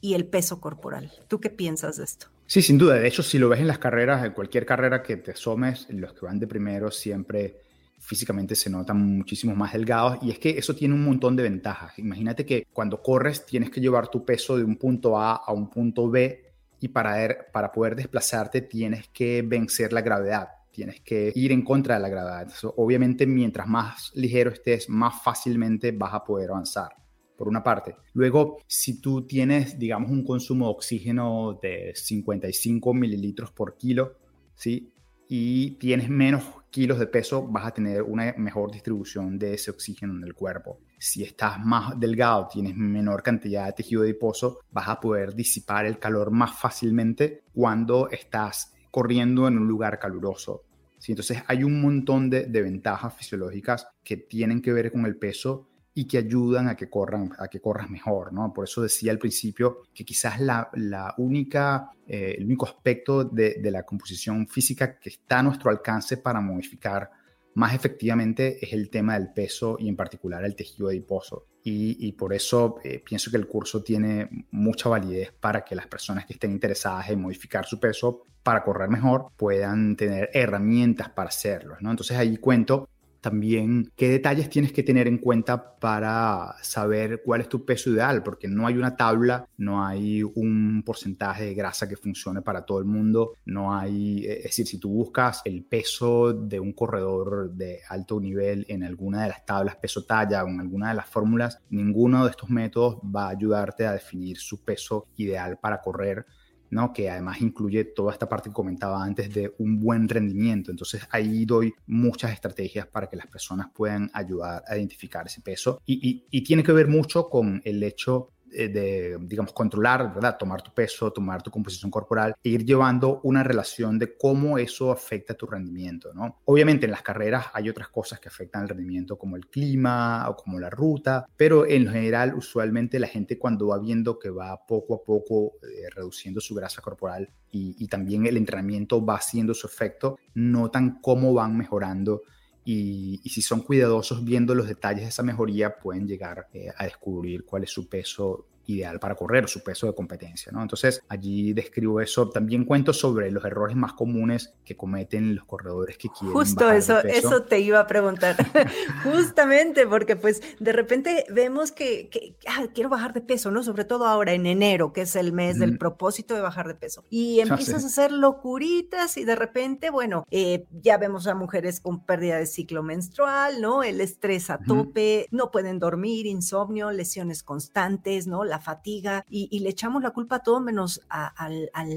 y 0.00 0.14
el 0.14 0.26
peso 0.26 0.60
corporal. 0.60 1.12
¿Tú 1.28 1.40
qué 1.40 1.50
piensas 1.50 1.96
de 1.96 2.04
esto? 2.04 2.26
Sí, 2.52 2.62
sin 2.62 2.78
duda. 2.78 2.96
De 2.96 3.06
hecho, 3.06 3.22
si 3.22 3.38
lo 3.38 3.48
ves 3.48 3.60
en 3.60 3.68
las 3.68 3.78
carreras, 3.78 4.24
en 4.24 4.32
cualquier 4.32 4.66
carrera 4.66 5.04
que 5.04 5.16
te 5.18 5.30
asomes, 5.30 5.86
los 5.90 6.12
que 6.14 6.26
van 6.26 6.40
de 6.40 6.48
primero 6.48 6.90
siempre 6.90 7.60
físicamente 8.00 8.56
se 8.56 8.68
notan 8.68 8.96
muchísimo 8.96 9.54
más 9.54 9.72
delgados 9.72 10.18
y 10.20 10.32
es 10.32 10.40
que 10.40 10.58
eso 10.58 10.74
tiene 10.74 10.94
un 10.94 11.04
montón 11.04 11.36
de 11.36 11.44
ventajas. 11.44 11.96
Imagínate 12.00 12.44
que 12.44 12.66
cuando 12.72 13.00
corres 13.00 13.46
tienes 13.46 13.70
que 13.70 13.80
llevar 13.80 14.08
tu 14.08 14.24
peso 14.24 14.56
de 14.56 14.64
un 14.64 14.74
punto 14.74 15.16
A 15.16 15.36
a 15.36 15.52
un 15.52 15.70
punto 15.70 16.10
B 16.10 16.42
y 16.80 16.88
para, 16.88 17.22
er, 17.22 17.52
para 17.52 17.70
poder 17.70 17.94
desplazarte 17.94 18.62
tienes 18.62 19.06
que 19.10 19.42
vencer 19.46 19.92
la 19.92 20.00
gravedad, 20.00 20.48
tienes 20.72 21.02
que 21.02 21.30
ir 21.36 21.52
en 21.52 21.62
contra 21.62 21.94
de 21.94 22.00
la 22.00 22.08
gravedad. 22.08 22.52
obviamente 22.74 23.28
mientras 23.28 23.68
más 23.68 24.10
ligero 24.16 24.50
estés, 24.50 24.88
más 24.88 25.22
fácilmente 25.22 25.92
vas 25.92 26.14
a 26.14 26.24
poder 26.24 26.50
avanzar 26.50 26.99
por 27.40 27.48
una 27.48 27.62
parte. 27.62 27.96
Luego, 28.12 28.58
si 28.66 29.00
tú 29.00 29.26
tienes, 29.26 29.78
digamos, 29.78 30.10
un 30.10 30.26
consumo 30.26 30.66
de 30.66 30.72
oxígeno 30.72 31.58
de 31.62 31.94
55 31.94 32.92
mililitros 32.92 33.50
por 33.50 33.78
kilo, 33.78 34.18
¿sí? 34.54 34.92
Y 35.26 35.70
tienes 35.78 36.10
menos 36.10 36.44
kilos 36.70 36.98
de 36.98 37.06
peso, 37.06 37.48
vas 37.48 37.64
a 37.64 37.70
tener 37.70 38.02
una 38.02 38.34
mejor 38.36 38.70
distribución 38.70 39.38
de 39.38 39.54
ese 39.54 39.70
oxígeno 39.70 40.12
en 40.12 40.24
el 40.24 40.34
cuerpo. 40.34 40.80
Si 40.98 41.22
estás 41.22 41.58
más 41.64 41.98
delgado, 41.98 42.46
tienes 42.52 42.76
menor 42.76 43.22
cantidad 43.22 43.64
de 43.64 43.72
tejido 43.72 44.02
adiposo, 44.02 44.58
vas 44.70 44.88
a 44.90 45.00
poder 45.00 45.34
disipar 45.34 45.86
el 45.86 45.98
calor 45.98 46.30
más 46.30 46.58
fácilmente 46.58 47.44
cuando 47.54 48.10
estás 48.10 48.74
corriendo 48.90 49.48
en 49.48 49.56
un 49.56 49.66
lugar 49.66 49.98
caluroso. 49.98 50.64
¿sí? 50.98 51.12
Entonces 51.12 51.42
hay 51.46 51.64
un 51.64 51.80
montón 51.80 52.28
de, 52.28 52.44
de 52.44 52.60
ventajas 52.60 53.14
fisiológicas 53.14 53.88
que 54.04 54.18
tienen 54.18 54.60
que 54.60 54.74
ver 54.74 54.92
con 54.92 55.06
el 55.06 55.16
peso 55.16 55.69
y 55.94 56.06
que 56.06 56.18
ayudan 56.18 56.68
a 56.68 56.76
que 56.76 56.88
corran, 56.88 57.32
a 57.38 57.48
que 57.48 57.60
corras 57.60 57.90
mejor, 57.90 58.32
¿no? 58.32 58.52
Por 58.52 58.64
eso 58.64 58.82
decía 58.82 59.10
al 59.12 59.18
principio 59.18 59.82
que 59.92 60.04
quizás 60.04 60.40
la, 60.40 60.70
la 60.74 61.14
única, 61.18 61.90
eh, 62.06 62.36
el 62.38 62.44
único 62.44 62.66
aspecto 62.66 63.24
de, 63.24 63.56
de, 63.60 63.70
la 63.70 63.82
composición 63.82 64.46
física 64.46 64.98
que 64.98 65.10
está 65.10 65.40
a 65.40 65.42
nuestro 65.42 65.70
alcance 65.70 66.18
para 66.18 66.40
modificar 66.40 67.10
más 67.54 67.74
efectivamente 67.74 68.64
es 68.64 68.72
el 68.72 68.88
tema 68.90 69.18
del 69.18 69.32
peso 69.32 69.76
y 69.78 69.88
en 69.88 69.96
particular 69.96 70.44
el 70.44 70.54
tejido 70.54 70.88
adiposo. 70.88 71.46
Y, 71.62 72.06
y 72.06 72.12
por 72.12 72.32
eso 72.32 72.76
eh, 72.84 73.02
pienso 73.04 73.30
que 73.30 73.36
el 73.36 73.46
curso 73.46 73.82
tiene 73.82 74.46
mucha 74.52 74.88
validez 74.88 75.32
para 75.32 75.64
que 75.64 75.74
las 75.74 75.88
personas 75.88 76.24
que 76.24 76.34
estén 76.34 76.52
interesadas 76.52 77.10
en 77.10 77.20
modificar 77.20 77.66
su 77.66 77.78
peso 77.78 78.24
para 78.42 78.62
correr 78.62 78.88
mejor 78.88 79.32
puedan 79.36 79.96
tener 79.96 80.30
herramientas 80.32 81.10
para 81.10 81.28
hacerlo, 81.28 81.76
¿no? 81.80 81.90
Entonces 81.90 82.16
ahí 82.16 82.38
cuento 82.38 82.88
también 83.20 83.90
qué 83.96 84.08
detalles 84.08 84.50
tienes 84.50 84.72
que 84.72 84.82
tener 84.82 85.06
en 85.06 85.18
cuenta 85.18 85.78
para 85.78 86.54
saber 86.62 87.22
cuál 87.24 87.40
es 87.40 87.48
tu 87.48 87.64
peso 87.64 87.90
ideal, 87.90 88.22
porque 88.22 88.48
no 88.48 88.66
hay 88.66 88.76
una 88.76 88.96
tabla, 88.96 89.46
no 89.56 89.84
hay 89.84 90.22
un 90.22 90.82
porcentaje 90.84 91.44
de 91.44 91.54
grasa 91.54 91.88
que 91.88 91.96
funcione 91.96 92.42
para 92.42 92.64
todo 92.64 92.78
el 92.78 92.84
mundo, 92.84 93.34
no 93.44 93.74
hay, 93.74 94.24
eh, 94.24 94.38
es 94.38 94.44
decir, 94.44 94.66
si 94.66 94.78
tú 94.78 94.90
buscas 94.90 95.42
el 95.44 95.64
peso 95.64 96.32
de 96.32 96.60
un 96.60 96.72
corredor 96.72 97.50
de 97.52 97.80
alto 97.88 98.20
nivel 98.20 98.64
en 98.68 98.84
alguna 98.84 99.22
de 99.22 99.28
las 99.28 99.44
tablas 99.44 99.76
peso 99.76 100.04
talla 100.04 100.44
o 100.44 100.48
en 100.48 100.60
alguna 100.60 100.90
de 100.90 100.94
las 100.94 101.06
fórmulas, 101.06 101.60
ninguno 101.70 102.24
de 102.24 102.30
estos 102.30 102.50
métodos 102.50 102.96
va 103.04 103.26
a 103.26 103.30
ayudarte 103.30 103.86
a 103.86 103.92
definir 103.92 104.38
su 104.38 104.64
peso 104.64 105.08
ideal 105.16 105.58
para 105.58 105.80
correr 105.80 106.26
¿no? 106.70 106.92
que 106.92 107.10
además 107.10 107.40
incluye 107.40 107.84
toda 107.84 108.12
esta 108.12 108.28
parte 108.28 108.50
que 108.50 108.54
comentaba 108.54 109.02
antes 109.02 109.32
de 109.32 109.54
un 109.58 109.80
buen 109.80 110.08
rendimiento. 110.08 110.70
Entonces 110.70 111.06
ahí 111.10 111.44
doy 111.44 111.74
muchas 111.86 112.32
estrategias 112.32 112.86
para 112.86 113.08
que 113.08 113.16
las 113.16 113.26
personas 113.26 113.68
puedan 113.74 114.10
ayudar 114.14 114.62
a 114.66 114.76
identificar 114.76 115.26
ese 115.26 115.40
peso 115.40 115.82
y, 115.86 116.40
tiene 116.42 116.62
que 116.64 116.72
ver 116.72 116.88
mucho 116.88 117.28
con 117.28 117.60
el 117.64 117.82
hecho 117.82 118.30
de, 118.50 119.18
digamos, 119.22 119.52
controlar, 119.52 120.14
¿verdad? 120.14 120.36
Tomar 120.38 120.62
tu 120.62 120.72
peso, 120.72 121.12
tomar 121.12 121.42
tu 121.42 121.50
composición 121.50 121.90
corporal 121.90 122.34
e 122.42 122.48
ir 122.50 122.64
llevando 122.64 123.20
una 123.22 123.42
relación 123.42 123.98
de 123.98 124.16
cómo 124.16 124.58
eso 124.58 124.90
afecta 124.90 125.34
tu 125.34 125.46
rendimiento, 125.46 126.12
¿no? 126.14 126.40
Obviamente 126.44 126.86
en 126.86 126.92
las 126.92 127.02
carreras 127.02 127.46
hay 127.52 127.68
otras 127.68 127.88
cosas 127.88 128.20
que 128.20 128.28
afectan 128.28 128.62
el 128.62 128.68
rendimiento 128.68 129.18
como 129.18 129.36
el 129.36 129.46
clima 129.46 130.28
o 130.28 130.36
como 130.36 130.58
la 130.58 130.70
ruta, 130.70 131.26
pero 131.36 131.66
en 131.66 131.88
general 131.88 132.34
usualmente 132.34 132.98
la 132.98 133.06
gente 133.06 133.38
cuando 133.38 133.68
va 133.68 133.78
viendo 133.78 134.18
que 134.18 134.30
va 134.30 134.66
poco 134.66 134.94
a 134.94 135.04
poco 135.04 135.54
eh, 135.62 135.88
reduciendo 135.94 136.40
su 136.40 136.54
grasa 136.54 136.82
corporal 136.82 137.30
y, 137.50 137.76
y 137.78 137.88
también 137.88 138.26
el 138.26 138.36
entrenamiento 138.36 139.04
va 139.04 139.16
haciendo 139.16 139.54
su 139.54 139.66
efecto, 139.66 140.18
notan 140.34 141.00
cómo 141.00 141.34
van 141.34 141.56
mejorando 141.56 142.22
y, 142.72 143.28
si 143.28 143.42
son 143.42 143.62
cuidadosos 143.62 144.24
viendo 144.24 144.54
los 144.54 144.68
detalles 144.68 145.02
de 145.02 145.08
esa 145.08 145.22
mejoría, 145.22 145.78
pueden 145.78 146.06
llegar 146.06 146.48
eh, 146.52 146.68
a 146.76 146.84
descubrir 146.84 147.44
cuál 147.44 147.64
es 147.64 147.70
su 147.70 147.88
peso 147.88 148.46
ideal 148.66 149.00
para 149.00 149.14
correr, 149.14 149.48
su 149.48 149.62
peso 149.62 149.86
de 149.86 149.94
competencia, 149.94 150.52
¿no? 150.52 150.62
Entonces, 150.62 151.02
allí 151.08 151.52
describo 151.52 152.00
eso. 152.00 152.28
También 152.28 152.64
cuento 152.64 152.92
sobre 152.92 153.30
los 153.30 153.44
errores 153.44 153.76
más 153.76 153.92
comunes 153.94 154.54
que 154.64 154.76
cometen 154.76 155.34
los 155.34 155.44
corredores 155.44 155.96
que 155.98 156.08
quieren 156.08 156.32
Justo 156.32 156.70
eso, 156.70 156.98
eso 157.00 157.42
te 157.42 157.60
iba 157.60 157.80
a 157.80 157.86
preguntar. 157.86 158.36
Justamente 159.04 159.86
porque 159.86 160.16
pues 160.16 160.42
de 160.58 160.72
repente 160.72 161.24
vemos 161.30 161.72
que, 161.72 162.36
ah, 162.46 162.66
quiero 162.74 162.88
bajar 162.88 163.12
de 163.12 163.20
peso, 163.20 163.50
¿no? 163.50 163.62
Sobre 163.62 163.84
todo 163.84 164.06
ahora 164.06 164.32
en 164.32 164.46
enero, 164.46 164.92
que 164.92 165.02
es 165.02 165.16
el 165.16 165.32
mes 165.32 165.58
del 165.58 165.78
propósito 165.78 166.34
de 166.34 166.40
bajar 166.40 166.68
de 166.68 166.74
peso. 166.74 167.04
Y 167.10 167.40
empiezas 167.40 167.84
a 167.84 167.86
hacer 167.88 168.12
locuritas 168.12 169.16
y 169.16 169.24
de 169.24 169.36
repente, 169.36 169.90
bueno, 169.90 170.24
eh, 170.30 170.66
ya 170.82 170.98
vemos 170.98 171.26
a 171.26 171.34
mujeres 171.34 171.80
con 171.80 172.04
pérdida 172.04 172.38
de 172.38 172.46
ciclo 172.46 172.82
menstrual, 172.82 173.60
¿no? 173.60 173.82
El 173.82 174.00
estrés 174.00 174.50
a 174.50 174.58
tope, 174.58 175.26
no 175.30 175.50
pueden 175.50 175.78
dormir, 175.78 176.26
insomnio, 176.26 176.90
lesiones 176.92 177.42
constantes, 177.42 178.26
¿no? 178.26 178.44
La 178.50 178.60
fatiga 178.60 179.24
y, 179.28 179.58
le 179.60 179.70
echamos 179.70 180.02
la 180.02 180.10
culpa 180.10 180.36
a 180.36 180.42
todo 180.42 180.60
menos 180.60 181.00
a, 181.08 181.48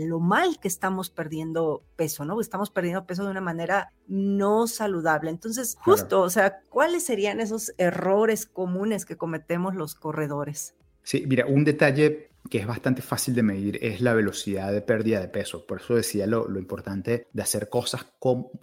lo 0.08 0.20
mal 0.20 0.60
que 0.60 0.68
estamos 0.68 1.10
perdiendo 1.10 1.84
peso, 1.96 2.24
¿no? 2.24 2.40
Estamos 2.40 2.70
perdiendo 2.70 3.06
peso 3.06 3.26
de 3.26 3.32
una 3.32 3.42
manera 3.42 3.92
no 4.08 4.68
saludable. 4.68 5.30
Entonces, 5.30 5.78
justo, 5.82 6.22
o 6.22 6.30
sea, 6.30 6.62
¿cuáles 6.70 7.04
serían 7.04 7.40
esos 7.40 7.74
errores 7.78 8.46
comunes 8.46 9.06
que 9.06 9.18
cometemos 9.18 9.76
los 9.76 9.96
corredores? 9.96 10.76
Sí, 11.04 11.26
mira, 11.28 11.46
un 11.46 11.66
detalle 11.66 12.30
que 12.50 12.60
es 12.60 12.68
bastante 12.68 13.02
fácil 13.02 13.36
de 13.36 13.44
medir 13.44 13.80
es 13.82 14.00
la 14.02 14.14
velocidad 14.14 14.72
de 14.72 14.82
pérdida 14.82 15.20
de 15.20 15.28
peso. 15.28 15.66
Por 15.66 15.82
eso 15.82 15.96
decía 15.96 16.28
lo, 16.28 16.48
lo 16.48 16.60
importante 16.60 17.28
de 17.34 17.42
hacer 17.42 17.70
cosas 17.70 18.06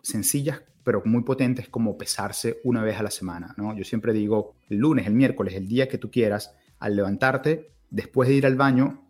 sencillas 0.02 0.62
pero 0.84 1.02
muy 1.04 1.22
potentes 1.22 1.68
como 1.68 1.98
pesarse 1.98 2.60
una 2.64 2.82
vez 2.82 2.98
a 2.98 3.02
la 3.02 3.10
semana. 3.10 3.54
¿no? 3.56 3.76
Yo 3.76 3.84
siempre 3.84 4.12
digo 4.12 4.54
el 4.68 4.78
lunes, 4.78 5.06
el 5.06 5.14
miércoles, 5.14 5.54
el 5.54 5.68
día 5.68 5.88
que 5.88 5.98
tú 5.98 6.10
quieras, 6.10 6.54
al 6.78 6.96
levantarte, 6.96 7.70
después 7.90 8.28
de 8.28 8.36
ir 8.36 8.46
al 8.46 8.56
baño, 8.56 9.06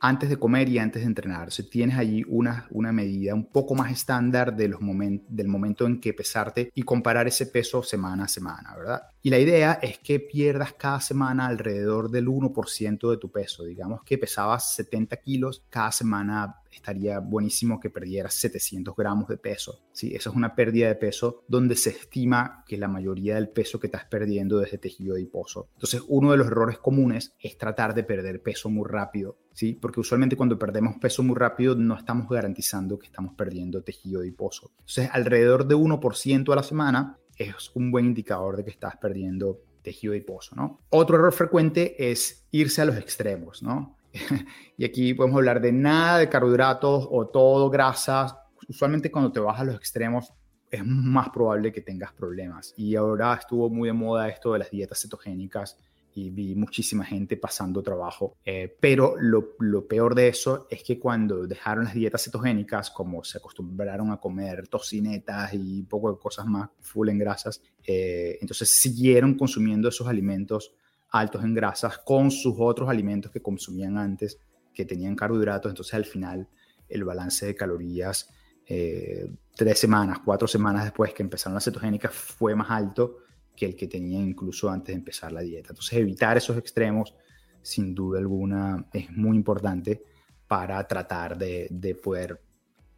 antes 0.00 0.28
de 0.28 0.36
comer 0.36 0.68
y 0.68 0.78
antes 0.78 1.02
de 1.02 1.06
entrenar. 1.06 1.50
Si 1.50 1.68
tienes 1.70 1.96
allí 1.96 2.24
una, 2.28 2.66
una 2.70 2.92
medida 2.92 3.34
un 3.34 3.46
poco 3.46 3.74
más 3.74 3.90
estándar 3.90 4.54
de 4.54 4.68
los 4.68 4.80
del 5.28 5.48
momento 5.48 5.86
en 5.86 5.98
que 5.98 6.12
pesarte 6.12 6.70
y 6.74 6.82
comparar 6.82 7.26
ese 7.26 7.46
peso 7.46 7.82
semana 7.82 8.24
a 8.24 8.28
semana, 8.28 8.74
¿verdad? 8.76 9.02
Y 9.26 9.30
la 9.30 9.38
idea 9.38 9.78
es 9.80 9.98
que 10.00 10.20
pierdas 10.20 10.74
cada 10.74 11.00
semana 11.00 11.46
alrededor 11.46 12.10
del 12.10 12.26
1% 12.26 13.10
de 13.10 13.16
tu 13.16 13.30
peso. 13.32 13.64
Digamos 13.64 14.02
que 14.04 14.18
pesabas 14.18 14.74
70 14.74 15.16
kilos, 15.16 15.64
cada 15.70 15.92
semana 15.92 16.60
estaría 16.70 17.20
buenísimo 17.20 17.80
que 17.80 17.88
perdieras 17.88 18.34
700 18.34 18.94
gramos 18.94 19.28
de 19.28 19.38
peso. 19.38 19.80
¿sí? 19.92 20.14
Eso 20.14 20.28
es 20.28 20.36
una 20.36 20.54
pérdida 20.54 20.88
de 20.88 20.96
peso 20.96 21.42
donde 21.48 21.74
se 21.74 21.88
estima 21.88 22.64
que 22.66 22.76
la 22.76 22.86
mayoría 22.86 23.36
del 23.36 23.48
peso 23.48 23.80
que 23.80 23.86
estás 23.86 24.04
perdiendo 24.04 24.60
es 24.60 24.72
de 24.72 24.76
tejido 24.76 25.14
adiposo. 25.14 25.70
Entonces, 25.72 26.02
uno 26.06 26.32
de 26.32 26.36
los 26.36 26.48
errores 26.48 26.76
comunes 26.76 27.34
es 27.40 27.56
tratar 27.56 27.94
de 27.94 28.04
perder 28.04 28.42
peso 28.42 28.68
muy 28.68 28.86
rápido, 28.86 29.38
¿sí? 29.54 29.72
porque 29.72 30.00
usualmente 30.00 30.36
cuando 30.36 30.58
perdemos 30.58 30.96
peso 31.00 31.22
muy 31.22 31.36
rápido 31.36 31.74
no 31.74 31.96
estamos 31.96 32.28
garantizando 32.28 32.98
que 32.98 33.06
estamos 33.06 33.32
perdiendo 33.32 33.82
tejido 33.82 34.20
adiposo. 34.20 34.72
Entonces, 34.80 35.08
alrededor 35.12 35.66
de 35.66 35.76
1% 35.76 36.52
a 36.52 36.56
la 36.56 36.62
semana 36.62 37.18
es 37.38 37.70
un 37.74 37.90
buen 37.90 38.06
indicador 38.06 38.56
de 38.56 38.64
que 38.64 38.70
estás 38.70 38.96
perdiendo 38.96 39.60
tejido 39.82 40.12
adiposo, 40.12 40.54
¿no? 40.56 40.80
Otro 40.90 41.16
error 41.16 41.32
frecuente 41.32 42.10
es 42.10 42.46
irse 42.50 42.82
a 42.82 42.86
los 42.86 42.96
extremos, 42.96 43.62
¿no? 43.62 43.96
y 44.76 44.84
aquí 44.84 45.14
podemos 45.14 45.36
hablar 45.36 45.60
de 45.60 45.72
nada 45.72 46.18
de 46.18 46.28
carbohidratos 46.28 47.06
o 47.10 47.26
todo 47.26 47.70
grasas. 47.70 48.34
Usualmente 48.68 49.10
cuando 49.10 49.30
te 49.30 49.40
vas 49.40 49.60
a 49.60 49.64
los 49.64 49.76
extremos 49.76 50.32
es 50.70 50.84
más 50.84 51.28
probable 51.30 51.72
que 51.72 51.82
tengas 51.82 52.12
problemas. 52.12 52.72
Y 52.76 52.96
ahora 52.96 53.34
estuvo 53.34 53.70
muy 53.70 53.88
de 53.88 53.92
moda 53.92 54.28
esto 54.28 54.52
de 54.52 54.60
las 54.60 54.70
dietas 54.70 55.00
cetogénicas 55.00 55.78
y 56.16 56.30
vi 56.30 56.54
muchísima 56.54 57.04
gente 57.04 57.36
pasando 57.36 57.82
trabajo. 57.82 58.36
Eh, 58.44 58.74
pero 58.80 59.16
lo, 59.18 59.56
lo, 59.58 59.86
peor 59.86 60.14
de 60.14 60.28
eso 60.28 60.68
es 60.70 60.84
que 60.84 60.98
cuando 60.98 61.46
dejaron 61.46 61.84
las 61.84 61.94
dietas 61.94 62.22
cetogénicas, 62.24 62.90
como 62.90 63.24
se 63.24 63.38
acostumbraron 63.38 64.12
a 64.12 64.18
comer 64.18 64.68
tocinetas 64.68 65.52
y 65.54 65.80
un 65.80 65.86
poco 65.86 66.12
de 66.12 66.18
cosas 66.18 66.46
más 66.46 66.70
full 66.80 67.08
en 67.08 67.18
grasas, 67.18 67.60
eh, 67.84 68.38
entonces 68.40 68.70
siguieron 68.76 69.34
consumiendo 69.34 69.88
esos 69.88 70.06
alimentos 70.06 70.74
altos 71.10 71.42
en 71.44 71.54
grasas 71.54 71.98
con 71.98 72.30
sus 72.30 72.54
otros 72.58 72.88
alimentos 72.88 73.32
que 73.32 73.42
consumían 73.42 73.98
antes, 73.98 74.38
que 74.72 74.84
tenían 74.84 75.16
carbohidratos. 75.16 75.70
Entonces 75.70 75.94
al 75.94 76.04
final 76.04 76.48
el 76.88 77.04
balance 77.04 77.46
de 77.46 77.56
calorías 77.56 78.30
eh, 78.66 79.28
tres 79.56 79.80
semanas, 79.80 80.18
cuatro 80.24 80.46
semanas 80.46 80.84
después 80.84 81.12
que 81.12 81.24
empezaron 81.24 81.54
las 81.54 81.64
cetogénicas 81.64 82.14
fue 82.14 82.54
más 82.54 82.70
alto 82.70 83.18
que 83.56 83.66
el 83.66 83.76
que 83.76 83.86
tenía 83.86 84.20
incluso 84.20 84.68
antes 84.70 84.94
de 84.94 84.98
empezar 84.98 85.32
la 85.32 85.40
dieta. 85.40 85.70
Entonces 85.70 85.98
evitar 85.98 86.36
esos 86.36 86.56
extremos 86.56 87.14
sin 87.62 87.94
duda 87.94 88.18
alguna 88.18 88.86
es 88.92 89.10
muy 89.10 89.36
importante 89.36 90.02
para 90.46 90.86
tratar 90.86 91.38
de, 91.38 91.68
de 91.70 91.94
poder 91.94 92.40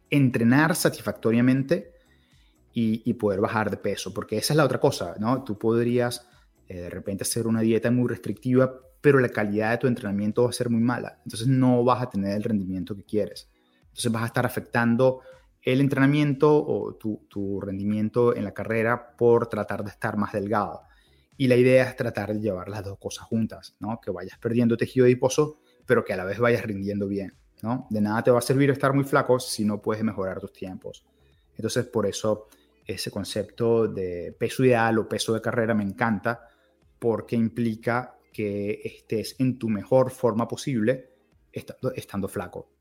entrenar 0.09 0.75
satisfactoriamente 0.75 1.93
y, 2.79 3.11
poder 3.15 3.41
bajar 3.41 3.71
de 3.71 3.77
peso, 3.77 4.13
porque 4.13 4.37
esa 4.37 4.53
es 4.53 4.57
la 4.57 4.63
otra 4.63 4.79
cosa, 4.79 5.15
¿no? 5.17 5.43
Tú 5.43 5.57
podrías 5.57 6.27
eh, 6.67 6.81
de 6.81 6.89
repente 6.91 7.23
hacer 7.23 7.47
una 7.47 7.61
dieta 7.61 7.89
muy 7.89 8.07
restrictiva, 8.07 8.71
pero 9.01 9.19
la 9.19 9.29
calidad 9.29 9.71
de 9.71 9.77
tu 9.79 9.87
entrenamiento 9.87 10.43
va 10.43 10.49
a 10.49 10.53
ser 10.53 10.69
muy 10.69 10.81
mala, 10.81 11.19
entonces 11.25 11.47
no 11.47 11.83
vas 11.83 12.03
a 12.03 12.09
tener 12.11 12.37
el 12.37 12.43
rendimiento 12.43 12.95
que 12.95 13.03
quieres. 13.03 13.49
Entonces 13.81 14.11
vas 14.11 14.21
a 14.21 14.27
estar 14.27 14.45
afectando 14.45 15.21
el 15.67 15.81
entrenamiento 15.81 16.65
o 16.65 16.95
tu, 16.95 17.59
rendimiento 17.59 18.33
en 18.33 18.45
la 18.45 18.53
carrera 18.53 19.17
por 19.17 19.47
tratar 19.47 19.83
de 19.83 19.89
estar 19.89 20.15
más 20.15 20.31
delgado. 20.31 20.83
Y 21.35 21.47
la 21.47 21.57
idea 21.57 21.89
es 21.89 21.97
tratar 21.97 22.33
de 22.33 22.39
llevar 22.39 22.69
las 22.69 22.85
dos 22.85 22.97
cosas 22.97 23.25
juntas, 23.25 23.75
¿no? 23.81 23.99
Que 23.99 24.11
vayas 24.11 24.39
perdiendo 24.39 24.77
tejido 24.77 25.05
adiposo, 25.05 25.59
pero 25.85 26.05
que 26.05 26.13
a 26.13 26.15
la 26.15 26.23
vez 26.23 26.39
vayas 26.39 26.63
rindiendo 26.63 27.09
bien, 27.09 27.33
¿no? 27.61 27.85
De 27.89 27.99
nada 27.99 28.23
te 28.23 28.31
va 28.31 28.39
a 28.39 28.41
servir 28.41 28.69
estar 28.69 28.93
muy 28.93 29.03
flaco 29.03 29.41
si 29.41 29.65
no 29.65 29.81
puedes 29.81 30.05
mejorar 30.05 30.39
tus 30.39 30.53
tiempos. 30.53 31.03
Entonces, 31.57 31.85
por 31.85 32.05
eso 32.05 32.47
ese 32.85 33.11
concepto 33.11 33.89
de 33.89 34.33
peso 34.39 34.63
ideal 34.63 34.97
o 34.99 35.09
peso 35.09 35.33
de 35.33 35.41
carrera 35.41 35.73
me 35.73 35.83
encanta, 35.83 36.47
porque 36.97 37.35
implica 37.35 38.17
que 38.31 38.79
estés 38.85 39.35
en 39.39 39.59
tu 39.59 39.67
mejor 39.67 40.11
forma 40.11 40.47
posible 40.47 41.09
estando 41.51 42.29
flaco. 42.29 42.76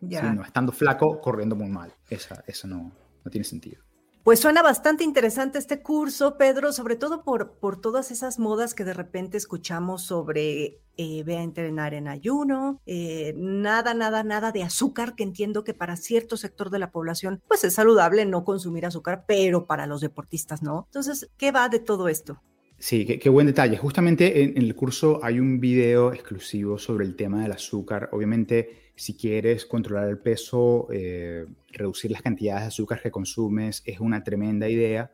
Ya. 0.00 0.32
no 0.32 0.42
estando 0.42 0.72
flaco, 0.72 1.20
corriendo 1.20 1.56
muy 1.56 1.68
mal. 1.68 1.94
Esa, 2.08 2.42
eso 2.46 2.68
no, 2.68 2.92
no 3.24 3.30
tiene 3.30 3.44
sentido. 3.44 3.82
Pues 4.26 4.40
suena 4.40 4.60
bastante 4.60 5.04
interesante 5.04 5.56
este 5.56 5.82
curso, 5.82 6.36
Pedro, 6.36 6.72
sobre 6.72 6.96
todo 6.96 7.22
por, 7.22 7.60
por 7.60 7.80
todas 7.80 8.10
esas 8.10 8.40
modas 8.40 8.74
que 8.74 8.82
de 8.82 8.92
repente 8.92 9.36
escuchamos 9.36 10.02
sobre 10.02 10.80
eh, 10.96 11.22
ve 11.24 11.36
a 11.36 11.42
entrenar 11.42 11.94
en 11.94 12.08
ayuno, 12.08 12.80
eh, 12.86 13.34
nada, 13.36 13.94
nada, 13.94 14.24
nada 14.24 14.50
de 14.50 14.64
azúcar, 14.64 15.14
que 15.14 15.22
entiendo 15.22 15.62
que 15.62 15.74
para 15.74 15.94
cierto 15.94 16.36
sector 16.36 16.70
de 16.70 16.80
la 16.80 16.90
población, 16.90 17.40
pues 17.46 17.62
es 17.62 17.74
saludable 17.74 18.26
no 18.26 18.42
consumir 18.42 18.84
azúcar, 18.84 19.26
pero 19.28 19.66
para 19.66 19.86
los 19.86 20.00
deportistas 20.00 20.60
no. 20.60 20.86
Entonces, 20.86 21.30
¿qué 21.36 21.52
va 21.52 21.68
de 21.68 21.78
todo 21.78 22.08
esto? 22.08 22.42
Sí, 22.78 23.06
qué, 23.06 23.28
buen 23.30 23.46
detalle. 23.46 23.78
Justamente 23.78 24.42
en, 24.42 24.58
el 24.58 24.74
curso 24.74 25.20
hay 25.22 25.40
un 25.40 25.60
video 25.60 26.12
exclusivo 26.12 26.78
sobre 26.78 27.06
el 27.06 27.16
tema 27.16 27.42
del 27.42 27.52
azúcar. 27.52 28.10
Obviamente, 28.12 28.90
si 28.94 29.16
quieres 29.16 29.64
controlar 29.64 30.08
el 30.08 30.18
peso, 30.18 30.86
eh, 30.92 31.46
reducir 31.72 32.10
las 32.10 32.22
cantidades 32.22 32.64
de 32.64 32.68
azúcar 32.68 33.00
que 33.00 33.10
consumes 33.10 33.82
es 33.86 33.98
una 33.98 34.22
tremenda 34.22 34.68
idea, 34.68 35.10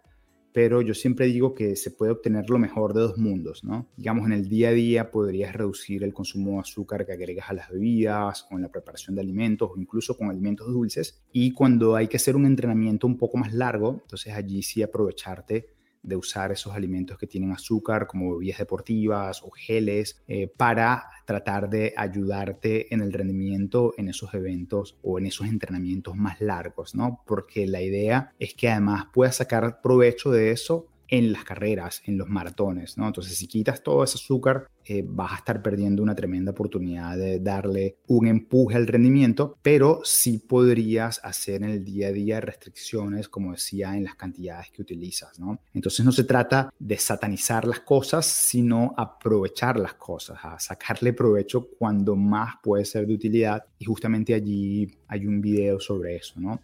pero 0.52 0.82
yo 0.82 0.92
siempre 0.92 1.26
digo 1.26 1.54
que 1.54 1.76
se 1.76 1.92
puede 1.92 2.12
obtener 2.12 2.50
lo 2.50 2.58
mejor 2.58 2.94
de 2.94 3.00
dos 3.00 3.16
mundos, 3.16 3.62
¿no? 3.62 3.88
Digamos, 3.96 4.26
en 4.26 4.32
el 4.32 4.48
día 4.48 4.68
a 4.68 4.72
día 4.72 5.10
podrías 5.12 5.54
reducir 5.54 6.02
el 6.02 6.12
consumo 6.12 6.54
de 6.54 6.60
azúcar 6.60 7.06
que 7.06 7.12
agregas 7.12 7.48
a 7.48 7.54
las 7.54 7.70
bebidas 7.70 8.46
o 8.50 8.56
en 8.56 8.62
la 8.62 8.70
preparación 8.70 9.14
de 9.14 9.22
alimentos 9.22 9.70
o 9.72 9.80
incluso 9.80 10.16
con 10.16 10.28
alimentos 10.28 10.66
dulces. 10.66 11.22
Y 11.32 11.52
cuando 11.52 11.94
hay 11.94 12.08
que 12.08 12.16
hacer 12.16 12.34
un 12.34 12.44
entrenamiento 12.44 13.06
un 13.06 13.16
poco 13.16 13.38
más 13.38 13.54
largo, 13.54 14.00
entonces 14.02 14.34
allí 14.34 14.62
sí 14.62 14.82
aprovecharte 14.82 15.68
de 16.02 16.16
usar 16.16 16.52
esos 16.52 16.74
alimentos 16.74 17.18
que 17.18 17.26
tienen 17.26 17.52
azúcar 17.52 18.06
como 18.06 18.36
bebidas 18.36 18.58
deportivas 18.58 19.42
o 19.42 19.50
geles 19.50 20.22
eh, 20.26 20.48
para 20.48 21.04
tratar 21.24 21.70
de 21.70 21.94
ayudarte 21.96 22.92
en 22.92 23.00
el 23.00 23.12
rendimiento 23.12 23.94
en 23.96 24.08
esos 24.08 24.34
eventos 24.34 24.98
o 25.02 25.18
en 25.18 25.26
esos 25.26 25.46
entrenamientos 25.46 26.16
más 26.16 26.40
largos, 26.40 26.94
¿no? 26.94 27.22
Porque 27.26 27.66
la 27.66 27.82
idea 27.82 28.32
es 28.38 28.54
que 28.54 28.68
además 28.68 29.06
puedas 29.12 29.36
sacar 29.36 29.80
provecho 29.80 30.30
de 30.30 30.50
eso 30.50 30.86
en 31.12 31.30
las 31.30 31.44
carreras, 31.44 32.02
en 32.06 32.16
los 32.16 32.26
maratones, 32.30 32.96
¿no? 32.96 33.06
Entonces, 33.06 33.36
si 33.36 33.46
quitas 33.46 33.82
todo 33.82 34.02
ese 34.02 34.16
azúcar, 34.16 34.66
eh, 34.82 35.04
vas 35.06 35.32
a 35.32 35.36
estar 35.36 35.62
perdiendo 35.62 36.02
una 36.02 36.14
tremenda 36.14 36.52
oportunidad 36.52 37.18
de 37.18 37.38
darle 37.38 37.98
un 38.06 38.26
empuje 38.26 38.78
al 38.78 38.86
rendimiento, 38.86 39.58
pero 39.60 40.00
sí 40.04 40.38
podrías 40.38 41.20
hacer 41.22 41.64
en 41.64 41.68
el 41.68 41.84
día 41.84 42.08
a 42.08 42.12
día 42.12 42.40
restricciones, 42.40 43.28
como 43.28 43.52
decía, 43.52 43.94
en 43.94 44.04
las 44.04 44.14
cantidades 44.14 44.70
que 44.70 44.80
utilizas, 44.80 45.38
¿no? 45.38 45.60
Entonces, 45.74 46.02
no 46.02 46.12
se 46.12 46.24
trata 46.24 46.72
de 46.78 46.96
satanizar 46.96 47.66
las 47.66 47.80
cosas, 47.80 48.24
sino 48.24 48.94
aprovechar 48.96 49.78
las 49.78 49.92
cosas, 49.94 50.38
a 50.42 50.58
sacarle 50.58 51.12
provecho 51.12 51.68
cuando 51.78 52.16
más 52.16 52.54
puede 52.62 52.86
ser 52.86 53.06
de 53.06 53.12
utilidad, 53.12 53.62
y 53.78 53.84
justamente 53.84 54.32
allí 54.32 54.90
hay 55.08 55.26
un 55.26 55.42
video 55.42 55.78
sobre 55.78 56.16
eso, 56.16 56.40
¿no? 56.40 56.58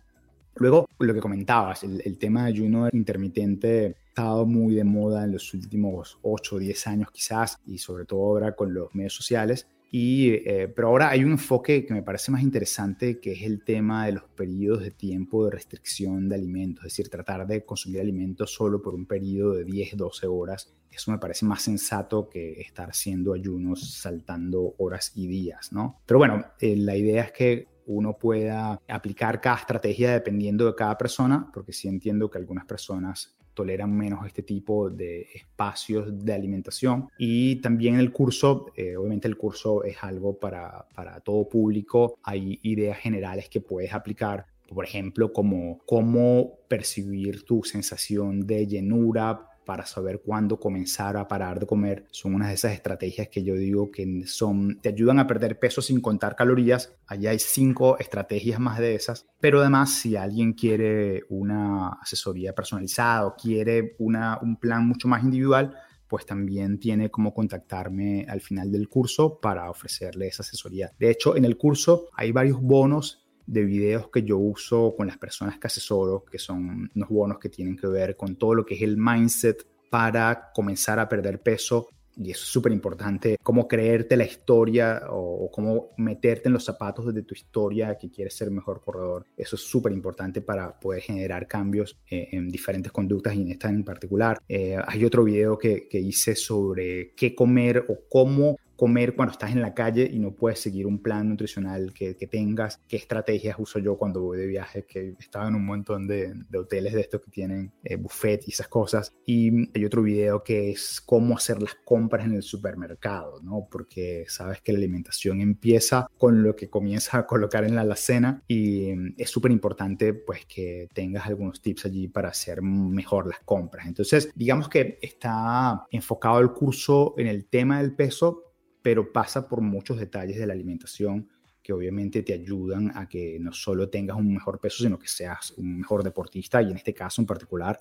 Luego, 0.59 0.89
lo 0.99 1.15
que 1.15 1.21
comentabas, 1.21 1.85
el, 1.85 2.19
tema 2.19 2.43
de 2.43 2.49
ayuno 2.49 2.89
intermitente 2.93 3.97
estado 4.09 4.45
muy 4.47 4.75
de 4.75 4.85
moda 4.85 5.25
en 5.25 5.33
los 5.33 5.55
últimos 5.55 6.19
8 6.23 6.57
o 6.57 6.59
10 6.59 6.87
años 6.89 7.11
quizás, 7.13 7.59
y 7.67 7.79
sobre 7.79 8.05
todo 8.05 8.21
ahora 8.21 8.57
con 8.57 8.75
los 8.75 8.93
medios 8.95 9.15
sociales. 9.15 9.69
Y, 9.91 10.31
eh, 10.31 10.71
pero 10.75 10.89
ahora 10.89 11.11
hay 11.11 11.25
un 11.25 11.33
enfoque 11.33 11.87
que 11.87 11.95
me 11.95 12.03
parece 12.03 12.31
más 12.31 12.43
interesante, 12.43 13.21
que 13.21 13.33
es 13.33 13.43
el 13.43 13.65
tema 13.65 14.07
de 14.07 14.13
los 14.13 14.25
periodos 14.25 14.83
de 14.83 14.91
tiempo 14.91 15.47
de 15.47 15.53
restricción 15.53 16.29
de 16.29 16.35
alimentos, 16.35 16.85
es 16.85 16.93
decir, 16.93 17.09
tratar 17.09 17.47
de 17.47 17.65
consumir 17.65 18.01
alimentos 18.01 18.53
solo 18.53 18.83
por 18.83 18.95
un 18.95 19.07
periodo 19.07 19.55
de 19.55 19.65
10, 19.65 19.97
12 19.97 20.27
horas. 20.27 20.75
Eso 20.91 21.11
me 21.11 21.19
parece 21.19 21.47
más 21.47 21.63
sensato 21.63 22.29
que 22.29 22.61
estar 22.61 22.91
haciendo 22.91 23.33
ayunos 23.33 23.95
saltando 23.95 24.75
horas 24.79 25.13
y 25.15 25.27
días, 25.27 25.73
¿no? 25.73 26.01
Pero 26.05 26.19
bueno, 26.19 26.45
eh, 26.61 26.77
la 26.77 26.97
idea 26.97 27.23
es 27.23 27.33
que 27.33 27.69
uno 27.89 28.17
pueda 28.17 28.81
aplicar 28.87 29.41
cada 29.41 29.57
estrategia 29.57 30.13
dependiendo 30.13 30.67
de 30.67 30.75
cada 30.75 30.97
persona, 30.97 31.51
porque 31.53 31.73
sí 31.73 31.89
entiendo 31.89 32.31
que 32.31 32.39
algunas 32.39 32.65
personas 32.65 33.35
toleran 33.55 33.93
menos 33.93 34.25
este 34.25 34.43
tipo 34.43 34.89
de 34.89 35.27
espacios 35.35 36.25
de 36.25 36.33
alimentación. 36.33 37.09
Y 37.19 37.57
también 37.57 37.99
el 37.99 38.13
curso, 38.13 38.67
eh, 38.77 38.97
obviamente 38.97 39.27
el 39.27 39.37
curso 39.37 39.83
es 39.83 39.97
algo 40.03 40.39
para, 40.39 40.87
para 40.95 41.19
todo 41.21 41.49
público, 41.49 42.19
hay 42.23 42.61
ideas 42.63 42.99
generales 42.99 43.49
que 43.49 43.61
puedes 43.61 43.93
aplicar 43.93 44.47
por 44.69 44.85
ejemplo, 44.85 45.33
como 45.33 45.79
cómo 45.87 46.59
percibir 46.69 47.45
tu 47.45 47.65
sensación 47.65 48.47
de 48.47 48.67
llenura, 48.67 49.47
para 49.69 49.85
saber 49.85 50.23
cuándo 50.25 50.59
comenzar 50.59 51.19
a 51.19 51.29
parar 51.29 51.61
de 51.61 51.67
comer. 51.67 52.07
Son 52.11 52.35
unas 52.35 52.49
de 52.49 52.55
esas 52.55 52.73
estrategias 52.73 53.29
que 53.29 53.45
yo 53.45 53.55
digo 53.55 53.91
que 53.91 54.23
son, 54.25 54.81
te 54.81 54.89
ayudan 54.89 55.19
a 55.19 55.27
perder 55.27 55.59
peso 55.59 55.83
sin 55.83 56.01
contar 56.01 56.37
calorías. 56.37 56.97
Allá 57.07 57.33
hay 57.33 57.39
cinco 57.39 57.99
estrategias 57.99 58.59
más 58.59 58.79
de 58.79 58.95
esas. 58.95 59.27
Pero 59.41 59.61
además, 59.61 59.93
si 59.93 60.17
alguien 60.17 60.55
quiere 60.55 61.25
una 61.29 61.89
asesoría 62.01 62.55
personalizada 62.55 63.27
o 63.27 63.37
quiere 63.37 63.95
una, 63.99 64.39
un 64.41 64.57
plan 64.57 64.89
mucho 64.89 65.07
más 65.07 65.23
individual, 65.23 65.77
pues 66.09 66.25
también 66.25 66.81
tiene 66.81 67.11
como 67.11 67.35
contactarme 67.35 68.25
al 68.27 68.41
final 68.41 68.73
del 68.73 68.89
curso 68.89 69.39
para 69.39 69.69
ofrecerle 69.69 70.29
esa 70.29 70.45
asesoría. 70.45 70.93
De 70.99 71.11
hecho, 71.11 71.37
en 71.37 71.45
el 71.45 71.59
curso 71.59 72.09
hay 72.15 72.33
varios 72.33 72.59
bonos 72.59 73.28
de 73.49 73.65
videos 73.65 74.11
que 74.11 74.23
yo 74.23 74.37
uso 74.37 74.95
con 74.95 75.07
las 75.07 75.17
personas 75.17 75.59
que 75.59 75.67
asesoro, 75.67 76.25
que 76.31 76.39
son 76.39 76.91
unos 76.95 77.09
bonos 77.09 77.39
que 77.39 77.49
tienen 77.49 77.77
que 77.77 77.87
ver 77.87 78.15
con 78.15 78.37
todo 78.37 78.55
lo 78.55 78.65
que 78.65 78.75
es 78.75 78.83
el 78.83 78.99
mindset 78.99 79.67
para 79.91 80.53
comenzar 80.55 80.99
a 80.99 81.09
perder 81.09 81.43
peso. 81.43 81.89
Y 82.21 82.33
eso 82.33 82.43
es 82.43 82.51
súper 82.51 82.73
importante, 82.73 83.37
cómo 83.45 83.69
creerte 83.69 84.17
la 84.17 84.25
historia 84.25 85.03
o, 85.09 85.49
cómo 85.53 85.91
meterte 85.99 86.49
en 86.49 86.53
los 86.53 86.65
zapatos 86.65 87.15
de 87.15 87.23
tu 87.23 87.33
historia 87.33 87.97
que 87.97 88.11
quieres 88.11 88.35
ser 88.35 88.51
mejor 88.51 88.81
corredor. 88.81 89.25
Eso 89.37 89.55
es 89.55 89.63
súper 89.63 89.93
importante 89.93 90.41
para 90.41 90.81
poder 90.81 91.01
generar 91.01 91.47
cambios 91.47 91.97
eh, 92.11 92.29
en 92.33 92.49
diferentes 92.49 92.91
conductas 92.91 93.37
y 93.37 93.43
en 93.43 93.53
esta 93.53 93.69
en 93.69 93.85
particular. 93.85 94.37
Eh, 94.49 94.77
hay 94.85 95.05
otro 95.05 95.23
video 95.23 95.57
que, 95.57 95.87
que 95.89 96.01
hice 96.01 96.35
sobre 96.35 97.15
qué 97.15 97.37
comer 97.37 97.87
o 97.89 98.01
cómo 98.11 98.57
comer 98.79 99.17
cuando 99.17 99.33
estás 99.33 99.51
en 99.51 99.61
la 99.61 99.75
calle 99.75 100.09
y 100.09 100.21
no 100.21 100.37
puedes 100.37 100.61
seguir 100.61 100.87
un 100.87 101.03
plan 101.03 101.29
nutricional 101.29 101.93
que, 101.93 102.15
tengas, 102.15 102.81
qué 102.87 102.97
estrategias 102.97 103.57
uso 103.59 103.81
yo 103.81 103.99
cuando 103.99 104.23
voy 104.23 104.39
de 104.39 104.47
viaje, 104.47 104.85
que 104.85 105.17
estaba 105.19 105.49
en 105.49 105.57
un 105.57 105.67
montón 105.67 106.07
de, 106.07 106.33
hoteles 106.57 106.95
de 106.95 107.01
estos 107.01 107.21
que 107.23 107.31
tienen 107.33 107.73
eh, 107.83 107.97
buffet 107.97 108.47
y 108.47 108.53
esas 108.53 108.69
cosas. 108.69 109.13
Y 109.27 109.69
hay 109.77 109.85
otro 109.85 110.03
video 110.03 110.45
que 110.45 110.71
es 110.71 111.01
cómo 111.01 111.37
hacer 111.37 111.61
las 111.61 111.75
compras 111.85 112.25
en 112.25 112.35
el 112.35 112.45
supermercado, 112.45 113.43
¿no? 113.43 113.67
Porque 113.69 114.27
sabes 114.29 114.61
que 114.63 114.71
la 114.71 114.79
alimentación 114.79 115.41
empieza 115.41 116.07
con 116.17 116.45
lo 116.45 116.55
que 116.55 116.71
comienzas 116.71 117.15
a 117.15 117.27
colocar 117.27 117.65
en 117.65 117.75
la 117.75 117.81
alacena 117.81 118.45
y 118.47 118.95
mm, 118.95 119.15
es 119.19 119.29
súper 119.29 119.51
importante 119.51 120.15
pues 120.15 120.47
que 120.47 120.89
tengas 120.95 121.27
algunos 121.27 121.61
tips 121.61 121.87
allí 121.87 122.07
para 122.07 122.29
hacer 122.29 122.63
mejor 122.63 123.27
las 123.27 123.41
compras. 123.41 123.89
Entonces, 123.89 124.31
digamos 124.37 124.69
que 124.69 125.01
está 125.03 125.85
enfocado 125.91 126.39
el 126.39 126.53
curso 126.53 127.15
en 127.19 127.27
el 127.27 127.47
tema 127.47 127.83
del 127.83 127.97
peso, 127.97 128.45
pero 128.89 129.13
pasa 129.13 129.47
por 129.47 129.61
muchos 129.61 129.99
detalles 129.99 130.39
de 130.39 130.47
la 130.47 130.55
alimentación 130.55 131.29
que 131.63 131.75
obviamente 131.75 132.23
te 132.23 132.33
ayudan 132.33 132.91
a 132.97 133.07
que 133.07 133.37
no 133.39 133.53
solo 133.53 133.91
tengas 133.91 134.17
un 134.17 134.33
mejor 134.33 134.59
peso, 134.59 134.83
sino 134.83 134.99
que 134.99 135.07
seas 135.07 135.51
un 135.59 135.77
mejor 135.77 136.03
deportista 136.03 136.63
y 136.63 136.71
en 136.71 136.79
este 136.79 136.95
caso 136.95 137.21
en 137.21 137.27
particular 137.27 137.79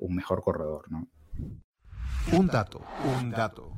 un 0.00 0.16
mejor 0.16 0.42
corredor, 0.42 0.90
¿no? 0.90 1.06
Un 2.32 2.48
dato, 2.48 2.82
un 3.20 3.30
dato. 3.30 3.72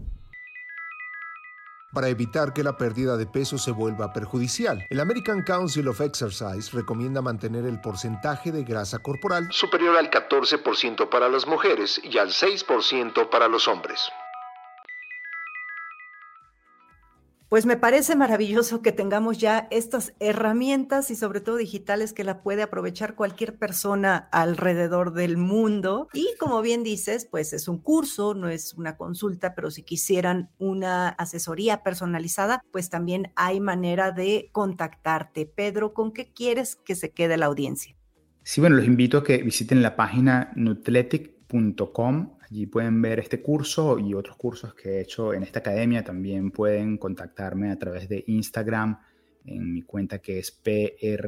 Para 1.93 2.09
evitar 2.09 2.55
que 2.55 2.65
la 2.65 2.79
pérdida 2.79 3.19
de 3.19 3.27
peso 3.27 3.59
se 3.59 3.73
vuelva 3.73 4.15
perjudicial, 4.15 4.83
el 4.89 5.01
American 5.01 5.43
Council 5.43 5.87
of 5.87 6.01
Exercise 6.01 6.71
recomienda 6.73 7.21
mantener 7.21 7.67
el 7.67 7.79
porcentaje 7.83 8.53
de 8.53 8.65
grasa 8.65 9.01
corporal 9.01 9.49
superior 9.51 9.99
al 9.99 10.11
14% 10.11 11.11
para 11.11 11.29
las 11.29 11.47
mujeres 11.47 12.01
y 12.03 12.17
al 12.17 12.31
6% 12.31 13.29
para 13.29 13.49
los 13.49 13.69
hombres. 13.69 14.11
Pues 17.51 17.67
me 17.67 17.77
parece 17.77 18.15
maravilloso 18.15 18.81
que 18.81 18.93
tengamos 18.93 19.39
ya 19.39 19.67
estas 19.73 20.15
herramientas 20.21 21.11
y 21.11 21.17
sobre 21.17 21.41
todo 21.41 21.57
digitales 21.57 22.13
que 22.13 22.23
la 22.23 22.45
puede 22.45 22.63
aprovechar 22.63 23.17
cualquier 23.17 23.59
persona 23.59 24.29
alrededor 24.31 25.13
del 25.15 25.37
mundo. 25.37 26.07
Y 26.13 26.29
como 26.39 26.63
bien 26.63 26.85
dices, 26.85 27.27
pues 27.29 27.53
es 27.53 27.67
un 27.67 27.79
curso, 27.79 28.35
no 28.35 28.49
es 28.49 28.75
una 28.75 28.97
consulta, 28.97 29.57
pero 29.57 29.73
si 29.73 29.83
quisieran 29.83 30.49
una 30.59 31.09
asesoría 31.09 31.83
personalizada, 31.83 32.63
pues 32.71 32.89
también 32.89 33.33
hay 33.35 33.59
manera 33.59 34.13
de 34.13 34.51
contactarte. 34.53 35.45
Pedro, 35.45 35.93
¿con 35.93 36.13
qué 36.13 36.33
quieres 36.33 36.77
que 36.77 36.95
se 36.95 37.11
quede 37.11 37.37
la 37.37 37.47
audiencia? 37.47 37.97
Sí, 38.45 38.61
bueno, 38.61 38.77
los 38.77 38.87
invito 38.87 39.19
a 39.19 39.25
que 39.25 39.39
visiten 39.39 39.83
la 39.83 39.97
página 39.97 40.53
Allí 42.41 42.67
pueden 42.67 43.03
ver 43.03 43.21
este 43.21 43.43
curso 43.43 43.99
y 43.99 44.15
otros 44.15 44.37
cursos 44.37 44.75
que 44.75 44.91
he 44.91 45.01
hecho 45.01 45.35
en 45.35 45.43
esta 45.43 45.59
academia. 45.61 46.05
También 46.05 46.51
pueden 46.51 46.99
contactarme 46.99 47.71
a 47.71 47.79
través 47.79 48.09
de 48.09 48.25
Instagram 48.27 48.99
en 49.45 49.73
mi 49.73 49.83
cuenta 49.83 50.21
que 50.21 50.39
es 50.39 50.51
P-R-E-I-N-A-L 50.51 51.23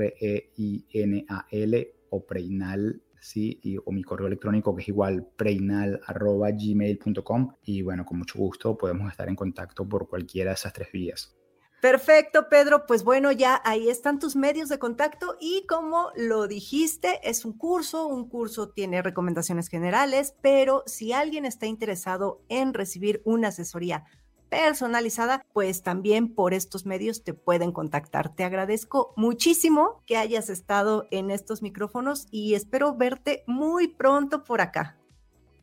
o 2.10 2.26
Preinal, 2.26 3.02
¿sí? 3.20 3.60
Y, 3.62 3.78
o 3.78 3.90
mi 3.90 4.02
correo 4.02 4.26
electrónico 4.26 4.74
que 4.74 4.82
es 4.82 4.88
igual 4.88 5.26
preinal.gmail.com. 5.36 7.54
Y 7.64 7.82
bueno, 7.82 8.04
con 8.04 8.18
mucho 8.18 8.38
gusto 8.38 8.76
podemos 8.76 9.10
estar 9.10 9.28
en 9.28 9.36
contacto 9.36 9.88
por 9.88 10.08
cualquiera 10.08 10.50
de 10.50 10.54
esas 10.54 10.72
tres 10.72 10.90
vías. 10.92 11.36
Perfecto, 11.82 12.48
Pedro. 12.48 12.86
Pues 12.86 13.02
bueno, 13.02 13.32
ya 13.32 13.60
ahí 13.64 13.88
están 13.88 14.20
tus 14.20 14.36
medios 14.36 14.68
de 14.68 14.78
contacto 14.78 15.36
y 15.40 15.66
como 15.66 16.12
lo 16.14 16.46
dijiste, 16.46 17.18
es 17.28 17.44
un 17.44 17.54
curso, 17.54 18.06
un 18.06 18.28
curso 18.28 18.68
tiene 18.68 19.02
recomendaciones 19.02 19.66
generales, 19.66 20.36
pero 20.40 20.84
si 20.86 21.12
alguien 21.12 21.44
está 21.44 21.66
interesado 21.66 22.40
en 22.48 22.72
recibir 22.72 23.20
una 23.24 23.48
asesoría 23.48 24.04
personalizada, 24.48 25.44
pues 25.52 25.82
también 25.82 26.32
por 26.32 26.54
estos 26.54 26.86
medios 26.86 27.24
te 27.24 27.34
pueden 27.34 27.72
contactar. 27.72 28.32
Te 28.32 28.44
agradezco 28.44 29.12
muchísimo 29.16 30.02
que 30.06 30.16
hayas 30.16 30.50
estado 30.50 31.08
en 31.10 31.32
estos 31.32 31.62
micrófonos 31.62 32.28
y 32.30 32.54
espero 32.54 32.94
verte 32.94 33.42
muy 33.48 33.88
pronto 33.88 34.44
por 34.44 34.60
acá. 34.60 35.01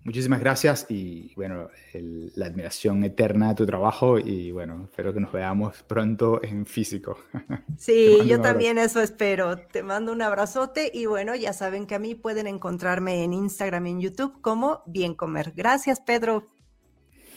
Muchísimas 0.09 0.39
gracias 0.39 0.87
y 0.89 1.35
bueno, 1.35 1.69
la 1.93 2.47
admiración 2.47 3.03
eterna 3.03 3.49
de 3.49 3.53
tu 3.53 3.67
trabajo 3.67 4.17
y 4.17 4.49
bueno, 4.49 4.85
espero 4.85 5.13
que 5.13 5.19
nos 5.19 5.31
veamos 5.31 5.83
pronto 5.83 6.43
en 6.43 6.65
físico. 6.65 7.19
Sí, 7.77 8.17
yo 8.25 8.41
también 8.41 8.79
eso 8.79 9.01
espero. 9.01 9.59
Te 9.59 9.83
mando 9.83 10.11
un 10.11 10.23
abrazote 10.23 10.89
y 10.91 11.05
bueno, 11.05 11.35
ya 11.35 11.53
saben 11.53 11.85
que 11.85 11.93
a 11.93 11.99
mí 11.99 12.15
pueden 12.15 12.47
encontrarme 12.47 13.23
en 13.23 13.33
Instagram 13.33 13.85
y 13.85 13.89
en 13.91 14.01
YouTube 14.01 14.41
como 14.41 14.81
Bien 14.87 15.13
Comer. 15.13 15.53
Gracias, 15.55 15.99
Pedro. 15.99 16.49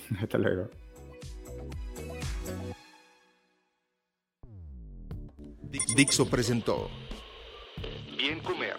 Hasta 0.22 0.38
luego. 0.38 0.70
Dixo 5.94 6.24
presentó 6.30 6.88
Bien 8.16 8.40
Comer 8.40 8.78